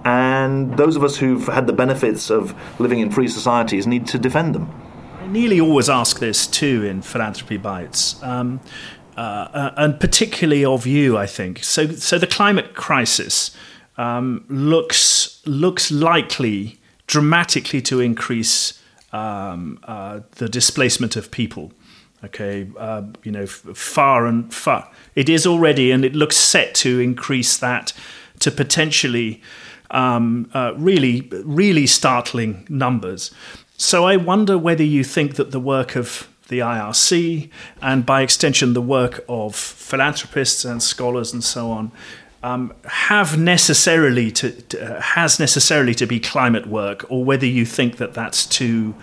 And 0.03 0.77
those 0.77 0.95
of 0.95 1.03
us 1.03 1.17
who've 1.17 1.45
had 1.47 1.67
the 1.67 1.73
benefits 1.73 2.31
of 2.31 2.55
living 2.79 2.99
in 2.99 3.11
free 3.11 3.27
societies 3.27 3.85
need 3.85 4.07
to 4.07 4.17
defend 4.17 4.55
them. 4.55 4.71
I 5.19 5.27
nearly 5.27 5.61
always 5.61 5.89
ask 5.89 6.19
this 6.19 6.47
too 6.47 6.83
in 6.85 7.03
Philanthropy 7.03 7.57
Bites. 7.57 8.21
Uh, 9.17 9.19
uh, 9.19 9.74
and 9.76 10.00
particularly 10.00 10.63
of 10.63 10.88
you, 10.88 11.17
I 11.17 11.26
think. 11.26 11.63
So, 11.63 11.88
so 11.88 12.17
the 12.17 12.28
climate 12.28 12.76
crisis 12.76 13.56
um, 13.97 14.45
looks 14.47 15.41
looks 15.45 15.91
likely 15.91 16.80
dramatically 17.08 17.82
to 17.82 18.00
increase 18.00 18.82
um, 19.12 19.80
uh, 19.84 20.21
the 20.36 20.47
displacement 20.47 21.15
of 21.15 21.30
people. 21.30 21.74
Okay, 22.24 22.69
uh, 22.78 23.04
you 23.24 23.32
know, 23.32 23.47
far 23.47 24.28
and 24.28 24.54
far. 24.54 24.89
It 25.15 25.28
is 25.28 25.45
already, 25.45 25.91
and 25.91 26.06
it 26.06 26.15
looks 26.15 26.38
set 26.38 26.74
to 26.76 27.00
increase 27.00 27.58
that 27.58 27.93
to 28.39 28.52
potentially 28.52 29.41
um, 29.89 30.50
uh, 30.54 30.74
really, 30.78 31.30
really 31.43 31.88
startling 31.88 32.65
numbers. 32.69 33.32
So 33.78 34.06
I 34.06 34.17
wonder 34.17 34.58
whether 34.58 34.84
you 34.84 35.04
think 35.04 35.36
that 35.36 35.52
the 35.52 35.60
work 35.60 35.95
of 35.95 36.30
the 36.51 36.59
IRC 36.59 37.49
and 37.81 38.05
by 38.05 38.21
extension 38.21 38.73
the 38.73 38.81
work 38.81 39.25
of 39.27 39.55
philanthropists 39.55 40.63
and 40.63 40.83
scholars 40.83 41.33
and 41.33 41.43
so 41.43 41.71
on 41.71 41.91
um, 42.43 42.73
have 42.85 43.37
necessarily 43.37 44.31
to, 44.31 44.51
to 44.51 44.97
uh, 44.97 45.01
has 45.01 45.39
necessarily 45.39 45.93
to 45.95 46.07
be 46.07 46.19
climate 46.19 46.67
work, 46.67 47.05
or 47.09 47.23
whether 47.23 47.45
you 47.45 47.65
think 47.65 47.97
that 47.97 48.13
that's 48.13 48.45
too 48.45 48.95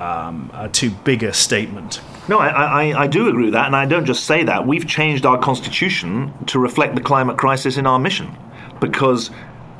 um, 0.00 0.50
a 0.54 0.68
too 0.68 0.90
big 1.04 1.22
a 1.22 1.32
statement. 1.32 2.00
No, 2.28 2.38
I, 2.38 2.48
I, 2.48 3.02
I, 3.02 3.06
do 3.06 3.28
agree 3.28 3.44
with 3.44 3.54
that, 3.54 3.66
and 3.66 3.76
I 3.76 3.84
don't 3.84 4.06
just 4.06 4.24
say 4.24 4.42
that. 4.44 4.66
We've 4.66 4.86
changed 4.86 5.26
our 5.26 5.38
constitution 5.38 6.32
to 6.46 6.58
reflect 6.58 6.94
the 6.94 7.00
climate 7.00 7.36
crisis 7.36 7.76
in 7.76 7.86
our 7.86 7.98
mission, 7.98 8.34
because 8.80 9.30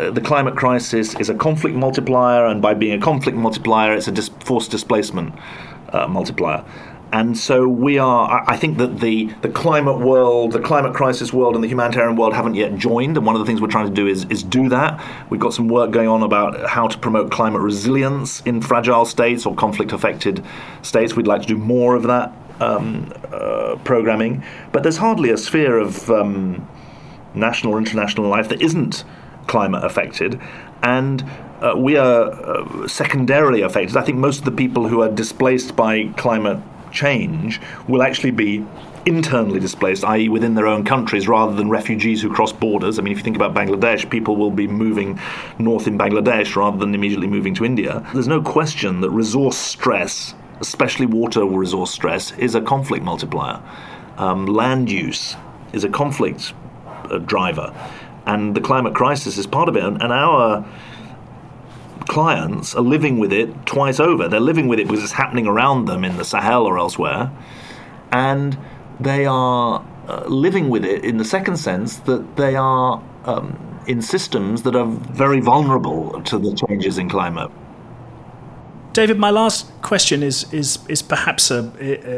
uh, 0.00 0.11
the 0.11 0.20
climate 0.20 0.57
crisis 0.57 1.14
is 1.16 1.31
a 1.31 1.35
conflict 1.35 1.76
multiplier, 1.76 2.46
and 2.46 2.61
by 2.61 2.74
being 2.74 3.00
a 3.00 3.02
conflict 3.02 3.38
multiplier, 3.38 3.94
it's 3.94 4.09
a 4.09 4.12
dis- 4.12 4.31
forced 4.40 4.70
displacement 4.70 5.35
uh, 5.92 6.07
multiplier 6.07 6.62
and 7.12 7.37
so 7.38 7.66
we 7.66 7.99
are. 7.99 8.44
I 8.47 8.57
think 8.57 8.79
that 8.79 9.01
the 9.01 9.27
the 9.40 9.49
climate 9.49 9.99
world, 9.99 10.53
the 10.53 10.61
climate 10.61 10.94
crisis 10.94 11.33
world, 11.33 11.55
and 11.55 11.64
the 11.64 11.68
humanitarian 11.68 12.16
world 12.16 12.35
haven't 12.35 12.55
yet 12.55 12.77
joined. 12.77 13.16
And 13.16 13.25
one 13.25 13.35
of 13.35 13.40
the 13.40 13.47
things 13.47 13.61
we're 13.61 13.68
trying 13.68 13.88
to 13.88 13.94
do 13.94 14.07
is 14.07 14.25
is 14.27 14.42
do 14.42 14.68
that. 14.68 15.03
We've 15.31 15.40
got 15.40 15.55
some 15.55 15.68
work 15.68 15.90
going 15.90 16.09
on 16.09 16.23
about 16.23 16.68
how 16.68 16.87
to 16.87 16.99
promote 16.99 17.31
climate 17.31 17.62
resilience 17.62 18.40
in 18.42 18.61
fragile 18.61 19.07
states 19.07 19.47
or 19.47 19.55
conflict 19.55 19.92
affected 19.92 20.44
states. 20.83 21.16
We'd 21.16 21.27
like 21.27 21.42
to 21.42 21.49
do 21.49 21.57
more 21.57 21.94
of 21.94 22.03
that 22.05 22.33
um, 22.61 23.12
uh, 23.33 23.77
programming. 23.85 24.44
But 24.73 24.83
there's 24.83 24.99
hardly 24.99 25.31
a 25.31 25.38
sphere 25.38 25.79
of 25.79 26.11
um, 26.11 26.68
national 27.35 27.75
or 27.75 27.79
international 27.79 28.29
life 28.29 28.49
that 28.51 28.61
isn't 28.61 29.05
climate 29.47 29.83
affected, 29.83 30.38
and 30.83 31.25
uh, 31.62 31.73
we 31.75 31.97
are 31.97 32.33
uh, 32.33 32.87
secondarily 32.87 33.62
affected. 33.62 33.97
I 33.97 34.03
think 34.03 34.18
most 34.18 34.40
of 34.40 34.44
the 34.44 34.53
people 34.53 34.88
who 34.88 35.01
are 35.01 35.09
displaced 35.11 35.75
by 35.75 36.09
climate 36.18 36.59
change 36.90 37.61
will 37.87 38.03
actually 38.03 38.31
be 38.31 38.64
internally 39.07 39.59
displaced, 39.59 40.05
i.e., 40.05 40.29
within 40.29 40.55
their 40.55 40.66
own 40.66 40.85
countries, 40.85 41.27
rather 41.27 41.55
than 41.55 41.70
refugees 41.70 42.20
who 42.20 42.31
cross 42.31 42.53
borders. 42.53 42.98
I 42.98 43.03
mean, 43.03 43.12
if 43.12 43.18
you 43.18 43.24
think 43.24 43.37
about 43.37 43.55
Bangladesh, 43.55 44.09
people 44.11 44.37
will 44.37 44.51
be 44.51 44.66
moving 44.66 45.18
north 45.59 45.87
in 45.87 45.98
Bangladesh 45.98 46.55
rather 46.57 46.77
than 46.77 46.94
immediately 46.94 47.27
moving 47.27 47.55
to 47.55 47.64
India. 47.64 48.07
There's 48.12 48.29
no 48.29 48.42
question 48.42 49.01
that 49.01 49.11
resource 49.11 49.57
stress, 49.57 50.35
especially 50.61 51.07
water 51.07 51.44
resource 51.44 51.90
stress, 51.90 52.33
is 52.33 52.55
a 52.55 52.61
conflict 52.61 53.05
multiplier. 53.05 53.62
Um, 54.18 54.46
land 54.46 54.90
use 54.90 55.37
is 55.72 55.85
a 55.85 55.88
conflict 55.88 56.53
uh, 56.87 57.18
driver, 57.18 57.72
and 58.27 58.55
the 58.55 58.61
climate 58.61 58.94
crisis 58.94 59.38
is 59.38 59.46
part 59.46 59.68
of 59.68 59.77
it. 59.77 59.85
And, 59.85 60.03
and 60.03 60.12
our 60.12 60.66
clients 62.06 62.74
are 62.74 62.82
living 62.82 63.18
with 63.18 63.32
it 63.32 63.66
twice 63.66 64.00
over. 64.00 64.28
They're 64.28 64.40
living 64.40 64.68
with 64.68 64.78
it 64.78 64.87
because 64.87 65.02
it's 65.02 65.12
happening 65.12 65.46
around 65.46 65.87
them 65.87 66.04
in 66.04 66.16
the 66.16 66.24
Sahel 66.24 66.64
or 66.64 66.78
elsewhere, 66.78 67.30
and 68.12 68.58
they 69.00 69.26
are 69.26 69.84
uh, 70.08 70.24
living 70.26 70.68
with 70.68 70.84
it 70.84 71.04
in 71.04 71.18
the 71.18 71.24
second 71.24 71.56
sense 71.56 71.96
that 72.00 72.37
they 72.37 72.56
are 72.56 73.02
um, 73.24 73.82
in 73.87 74.02
systems 74.02 74.62
that 74.62 74.74
are 74.74 74.87
very 74.87 75.40
vulnerable 75.40 76.22
to 76.22 76.38
the 76.38 76.54
changes 76.54 76.98
in 76.98 77.08
climate. 77.08 77.50
David, 78.92 79.18
my 79.18 79.30
last 79.30 79.70
question 79.82 80.22
is 80.22 80.52
is 80.52 80.78
is 80.88 81.02
perhaps 81.02 81.50
a 81.50 81.70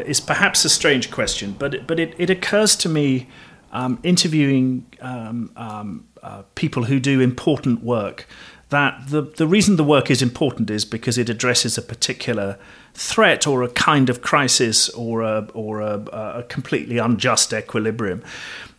is 0.09 0.21
perhaps 0.21 0.65
a 0.65 0.69
strange 0.69 1.11
question, 1.11 1.55
but 1.59 1.87
but 1.87 2.01
it, 2.01 2.15
it 2.17 2.31
occurs 2.31 2.77
to 2.77 2.89
me 2.89 3.27
um, 3.73 3.99
interviewing 4.03 4.87
um, 5.01 5.51
um, 5.57 6.07
uh, 6.23 6.43
people 6.55 6.85
who 6.85 7.01
do 7.01 7.21
important 7.21 7.83
work 7.83 8.27
that 8.71 9.09
the, 9.09 9.23
the 9.23 9.47
reason 9.47 9.77
the 9.77 9.85
work 9.85 10.11
is 10.11 10.23
important 10.23 10.71
is 10.71 10.85
because 10.85 11.19
it 11.19 11.29
addresses 11.29 11.77
a 11.77 11.83
particular 11.83 12.59
threat 12.95 13.47
or 13.47 13.63
a 13.63 13.69
kind 13.69 14.09
of 14.09 14.23
crisis 14.23 14.89
or 14.91 15.23
a, 15.23 15.49
or 15.55 15.81
a, 15.81 16.01
a 16.13 16.45
completely 16.49 16.99
unjust 16.99 17.53
equilibrium. 17.53 18.23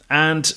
And 0.09 0.53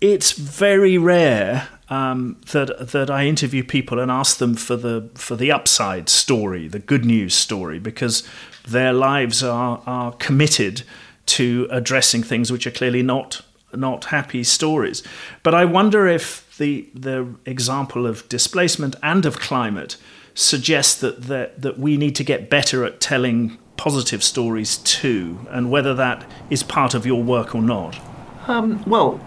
it's 0.00 0.32
very 0.32 0.98
rare 0.98 1.68
um, 1.88 2.40
that 2.50 2.90
that 2.90 3.10
I 3.10 3.26
interview 3.26 3.62
people 3.62 4.00
and 4.00 4.10
ask 4.10 4.38
them 4.38 4.54
for 4.54 4.76
the 4.76 5.08
for 5.14 5.36
the 5.36 5.52
upside 5.52 6.08
story, 6.08 6.68
the 6.68 6.78
good 6.78 7.04
news 7.04 7.34
story, 7.34 7.78
because 7.78 8.28
their 8.66 8.92
lives 8.92 9.42
are 9.42 9.82
are 9.86 10.12
committed 10.12 10.82
to 11.26 11.66
addressing 11.70 12.22
things 12.22 12.50
which 12.52 12.66
are 12.66 12.72
clearly 12.72 13.02
not 13.02 13.42
not 13.74 14.06
happy 14.06 14.44
stories. 14.44 15.02
But 15.42 15.54
I 15.54 15.64
wonder 15.64 16.06
if 16.06 16.56
the 16.58 16.88
the 16.94 17.34
example 17.44 18.06
of 18.06 18.28
displacement 18.28 18.96
and 19.02 19.26
of 19.26 19.38
climate 19.38 19.96
suggests 20.34 21.00
that 21.00 21.22
that, 21.24 21.62
that 21.62 21.78
we 21.78 21.96
need 21.96 22.14
to 22.16 22.24
get 22.24 22.50
better 22.50 22.84
at 22.84 23.00
telling 23.00 23.58
positive 23.76 24.22
stories 24.22 24.78
too, 24.78 25.38
and 25.50 25.70
whether 25.70 25.94
that 25.94 26.24
is 26.50 26.62
part 26.62 26.94
of 26.94 27.06
your 27.06 27.22
work 27.22 27.54
or 27.54 27.62
not. 27.62 27.98
Um, 28.46 28.82
well, 28.86 29.20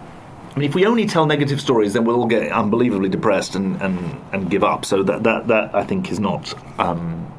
I 0.55 0.59
mean, 0.59 0.69
if 0.69 0.75
we 0.75 0.85
only 0.85 1.05
tell 1.05 1.25
negative 1.25 1.61
stories, 1.61 1.93
then 1.93 2.05
we'll 2.05 2.15
all 2.15 2.27
get 2.27 2.51
unbelievably 2.51 3.09
depressed 3.09 3.55
and, 3.55 3.79
and, 3.81 4.19
and 4.33 4.49
give 4.49 4.63
up. 4.63 4.85
So 4.85 5.03
that, 5.03 5.23
that, 5.23 5.47
that 5.47 5.75
I 5.75 5.83
think 5.83 6.11
is 6.11 6.19
not 6.19 6.53
um, 6.79 7.31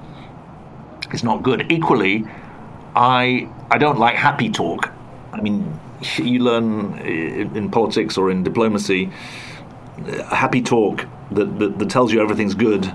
is 1.13 1.25
not 1.25 1.43
good. 1.43 1.71
Equally, 1.73 2.25
I 2.95 3.49
I 3.71 3.79
don't 3.79 3.99
like 3.99 4.15
happy 4.15 4.51
talk. 4.51 4.91
I 5.33 5.41
mean, 5.41 5.79
you 6.17 6.41
learn 6.41 6.99
in 6.99 7.71
politics 7.71 8.17
or 8.17 8.31
in 8.31 8.43
diplomacy 8.43 9.11
a 10.07 10.35
happy 10.35 10.63
talk 10.63 11.07
that, 11.31 11.59
that, 11.59 11.79
that 11.79 11.91
tells 11.91 12.13
you 12.13 12.21
everything's 12.21 12.55
good 12.55 12.87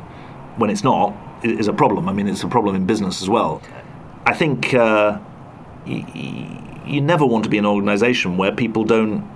when 0.58 0.70
it's 0.70 0.84
not 0.84 1.16
is 1.44 1.68
a 1.68 1.74
problem. 1.74 2.10
I 2.10 2.14
mean, 2.14 2.28
it's 2.28 2.44
a 2.44 2.48
problem 2.48 2.76
in 2.76 2.86
business 2.86 3.22
as 3.22 3.30
well. 3.30 3.62
I 4.26 4.34
think 4.34 4.74
uh, 4.74 5.20
y- 5.86 6.84
you 6.86 7.02
never 7.02 7.26
want 7.26 7.44
to 7.44 7.50
be 7.50 7.58
an 7.58 7.66
organization 7.66 8.38
where 8.38 8.52
people 8.52 8.84
don't 8.84 9.30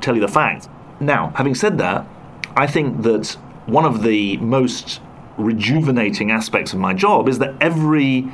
tell 0.00 0.14
you 0.14 0.20
the 0.20 0.28
facts. 0.28 0.68
Now, 0.98 1.32
having 1.34 1.54
said 1.54 1.78
that, 1.78 2.06
I 2.56 2.66
think 2.66 3.02
that 3.02 3.36
one 3.66 3.84
of 3.84 4.02
the 4.02 4.36
most 4.38 5.00
rejuvenating 5.36 6.30
aspects 6.30 6.72
of 6.72 6.78
my 6.78 6.94
job 6.94 7.28
is 7.28 7.38
that 7.38 7.54
every 7.60 8.30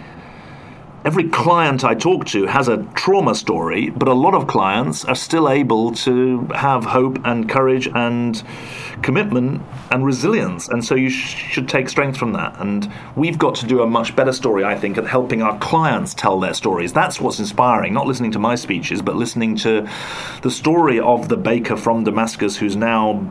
every 1.06 1.28
client 1.28 1.84
I 1.84 1.94
talk 1.94 2.26
to 2.26 2.46
has 2.46 2.66
a 2.66 2.78
trauma 2.94 3.36
story, 3.36 3.90
but 3.90 4.08
a 4.08 4.12
lot 4.12 4.34
of 4.34 4.48
clients 4.48 5.04
are 5.04 5.14
still 5.14 5.48
able 5.48 5.92
to 5.92 6.48
have 6.48 6.84
hope 6.84 7.20
and 7.24 7.48
courage 7.48 7.86
and 7.94 8.42
commitment 9.02 9.62
and 9.92 10.04
resilience. 10.04 10.68
And 10.68 10.84
so 10.84 10.96
you 10.96 11.08
sh- 11.08 11.52
should 11.52 11.68
take 11.68 11.88
strength 11.88 12.18
from 12.18 12.32
that. 12.32 12.60
And 12.60 12.92
we've 13.14 13.38
got 13.38 13.54
to 13.56 13.66
do 13.66 13.82
a 13.82 13.86
much 13.86 14.16
better 14.16 14.32
story, 14.32 14.64
I 14.64 14.76
think, 14.76 14.98
at 14.98 15.06
helping 15.06 15.42
our 15.42 15.56
clients 15.60 16.12
tell 16.12 16.40
their 16.40 16.54
stories. 16.54 16.92
That's 16.92 17.20
what's 17.20 17.38
inspiring, 17.38 17.94
not 17.94 18.08
listening 18.08 18.32
to 18.32 18.40
my 18.40 18.56
speeches, 18.56 19.00
but 19.00 19.14
listening 19.14 19.54
to 19.58 19.88
the 20.42 20.50
story 20.50 20.98
of 20.98 21.28
the 21.28 21.36
baker 21.36 21.76
from 21.76 22.02
Damascus 22.02 22.56
who's 22.56 22.74
now 22.74 23.30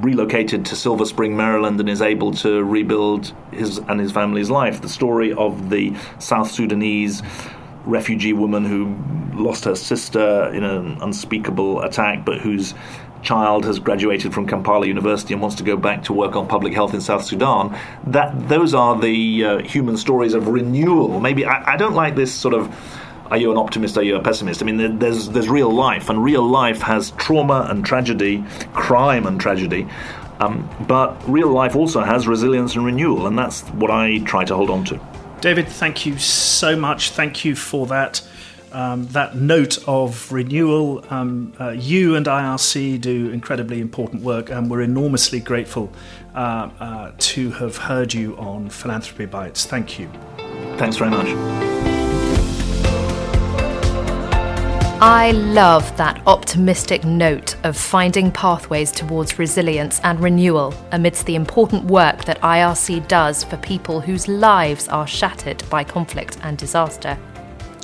relocated 0.00 0.64
to 0.66 0.76
Silver 0.76 1.04
Spring, 1.04 1.36
Maryland, 1.36 1.80
and 1.80 1.88
is 1.88 2.02
able 2.02 2.32
to 2.32 2.64
rebuild 2.64 3.34
his 3.52 3.78
and 3.78 4.00
his 4.00 4.12
family's 4.12 4.50
life. 4.50 4.80
The 4.80 4.88
story 4.88 5.32
of 5.32 5.70
the 5.70 5.94
South 6.18 6.50
Sudanese 6.50 7.22
refugee 7.84 8.32
woman 8.32 8.64
who 8.64 8.94
lost 9.42 9.64
her 9.64 9.74
sister 9.74 10.52
in 10.52 10.64
an 10.64 10.98
unspeakable 11.00 11.80
attack, 11.82 12.24
but 12.24 12.38
whose 12.38 12.74
child 13.22 13.64
has 13.64 13.78
graduated 13.78 14.32
from 14.32 14.46
Kampala 14.46 14.86
University 14.86 15.34
and 15.34 15.40
wants 15.42 15.56
to 15.56 15.64
go 15.64 15.76
back 15.76 16.04
to 16.04 16.12
work 16.12 16.36
on 16.36 16.46
public 16.46 16.72
health 16.72 16.94
in 16.94 17.00
South 17.00 17.24
Sudan. 17.24 17.76
That 18.06 18.48
those 18.48 18.74
are 18.74 18.98
the 18.98 19.44
uh, 19.44 19.58
human 19.62 19.96
stories 19.96 20.34
of 20.34 20.48
renewal. 20.48 21.20
Maybe 21.20 21.44
I, 21.44 21.74
I 21.74 21.76
don't 21.76 21.94
like 21.94 22.14
this 22.14 22.32
sort 22.32 22.54
of 22.54 22.68
are 23.30 23.36
you 23.36 23.50
an 23.50 23.58
optimist? 23.58 23.96
Are 23.96 24.02
you 24.02 24.16
a 24.16 24.22
pessimist? 24.22 24.62
I 24.62 24.66
mean, 24.66 24.98
there's 24.98 25.28
there's 25.28 25.48
real 25.48 25.70
life, 25.70 26.08
and 26.08 26.22
real 26.22 26.42
life 26.42 26.80
has 26.82 27.10
trauma 27.12 27.66
and 27.68 27.84
tragedy, 27.84 28.44
crime 28.72 29.26
and 29.26 29.40
tragedy. 29.40 29.86
Um, 30.40 30.68
but 30.86 31.16
real 31.28 31.48
life 31.48 31.74
also 31.74 32.02
has 32.02 32.28
resilience 32.28 32.74
and 32.76 32.84
renewal, 32.84 33.26
and 33.26 33.36
that's 33.36 33.62
what 33.70 33.90
I 33.90 34.18
try 34.20 34.44
to 34.44 34.54
hold 34.54 34.70
on 34.70 34.84
to. 34.86 35.00
David, 35.40 35.68
thank 35.68 36.06
you 36.06 36.18
so 36.18 36.76
much. 36.76 37.10
Thank 37.10 37.44
you 37.44 37.54
for 37.54 37.86
that. 37.88 38.26
Um, 38.70 39.06
that 39.08 39.34
note 39.34 39.78
of 39.88 40.30
renewal. 40.30 41.02
Um, 41.08 41.54
uh, 41.58 41.70
you 41.70 42.16
and 42.16 42.26
IRC 42.26 43.00
do 43.00 43.30
incredibly 43.30 43.80
important 43.80 44.22
work, 44.22 44.50
and 44.50 44.70
we're 44.70 44.82
enormously 44.82 45.40
grateful 45.40 45.90
uh, 46.34 46.68
uh, 46.78 47.12
to 47.18 47.50
have 47.52 47.78
heard 47.78 48.12
you 48.12 48.36
on 48.36 48.68
Philanthropy 48.68 49.24
Bites. 49.24 49.64
Thank 49.64 49.98
you. 49.98 50.10
Thanks 50.76 50.96
very 50.96 51.10
much. 51.10 51.97
I 55.00 55.30
love 55.30 55.96
that 55.96 56.20
optimistic 56.26 57.04
note 57.04 57.54
of 57.64 57.76
finding 57.76 58.32
pathways 58.32 58.90
towards 58.90 59.38
resilience 59.38 60.00
and 60.00 60.18
renewal 60.18 60.74
amidst 60.90 61.24
the 61.24 61.36
important 61.36 61.84
work 61.84 62.24
that 62.24 62.40
IRC 62.40 63.06
does 63.06 63.44
for 63.44 63.58
people 63.58 64.00
whose 64.00 64.26
lives 64.26 64.88
are 64.88 65.06
shattered 65.06 65.62
by 65.70 65.84
conflict 65.84 66.38
and 66.42 66.58
disaster. 66.58 67.16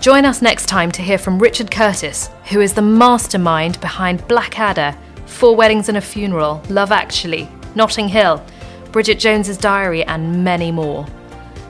Join 0.00 0.24
us 0.24 0.42
next 0.42 0.66
time 0.66 0.90
to 0.90 1.02
hear 1.02 1.16
from 1.16 1.38
Richard 1.38 1.70
Curtis, 1.70 2.30
who 2.46 2.60
is 2.60 2.74
the 2.74 2.82
mastermind 2.82 3.80
behind 3.80 4.26
Blackadder, 4.26 4.98
Four 5.26 5.54
Weddings 5.54 5.88
and 5.88 5.98
a 5.98 6.00
Funeral, 6.00 6.60
Love 6.68 6.90
Actually, 6.90 7.48
Notting 7.76 8.08
Hill, 8.08 8.44
Bridget 8.90 9.20
Jones's 9.20 9.56
Diary, 9.56 10.02
and 10.02 10.42
many 10.42 10.72
more. 10.72 11.06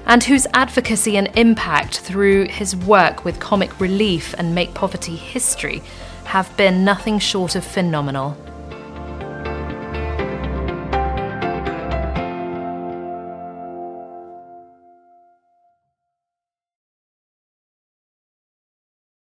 And 0.07 0.25
whose 0.25 0.47
advocacy 0.53 1.17
and 1.17 1.31
impact 1.37 2.01
through 2.01 2.49
his 2.49 2.77
work 2.77 3.25
with 3.25 3.41
comic 3.41 3.81
relief 3.81 4.35
and 4.39 4.55
make 4.55 4.75
poverty 4.75 5.17
history 5.17 5.83
have 6.25 6.55
been 6.57 6.85
nothing 6.85 7.19
short 7.19 7.55
of 7.55 7.65
phenomenal. 7.65 8.37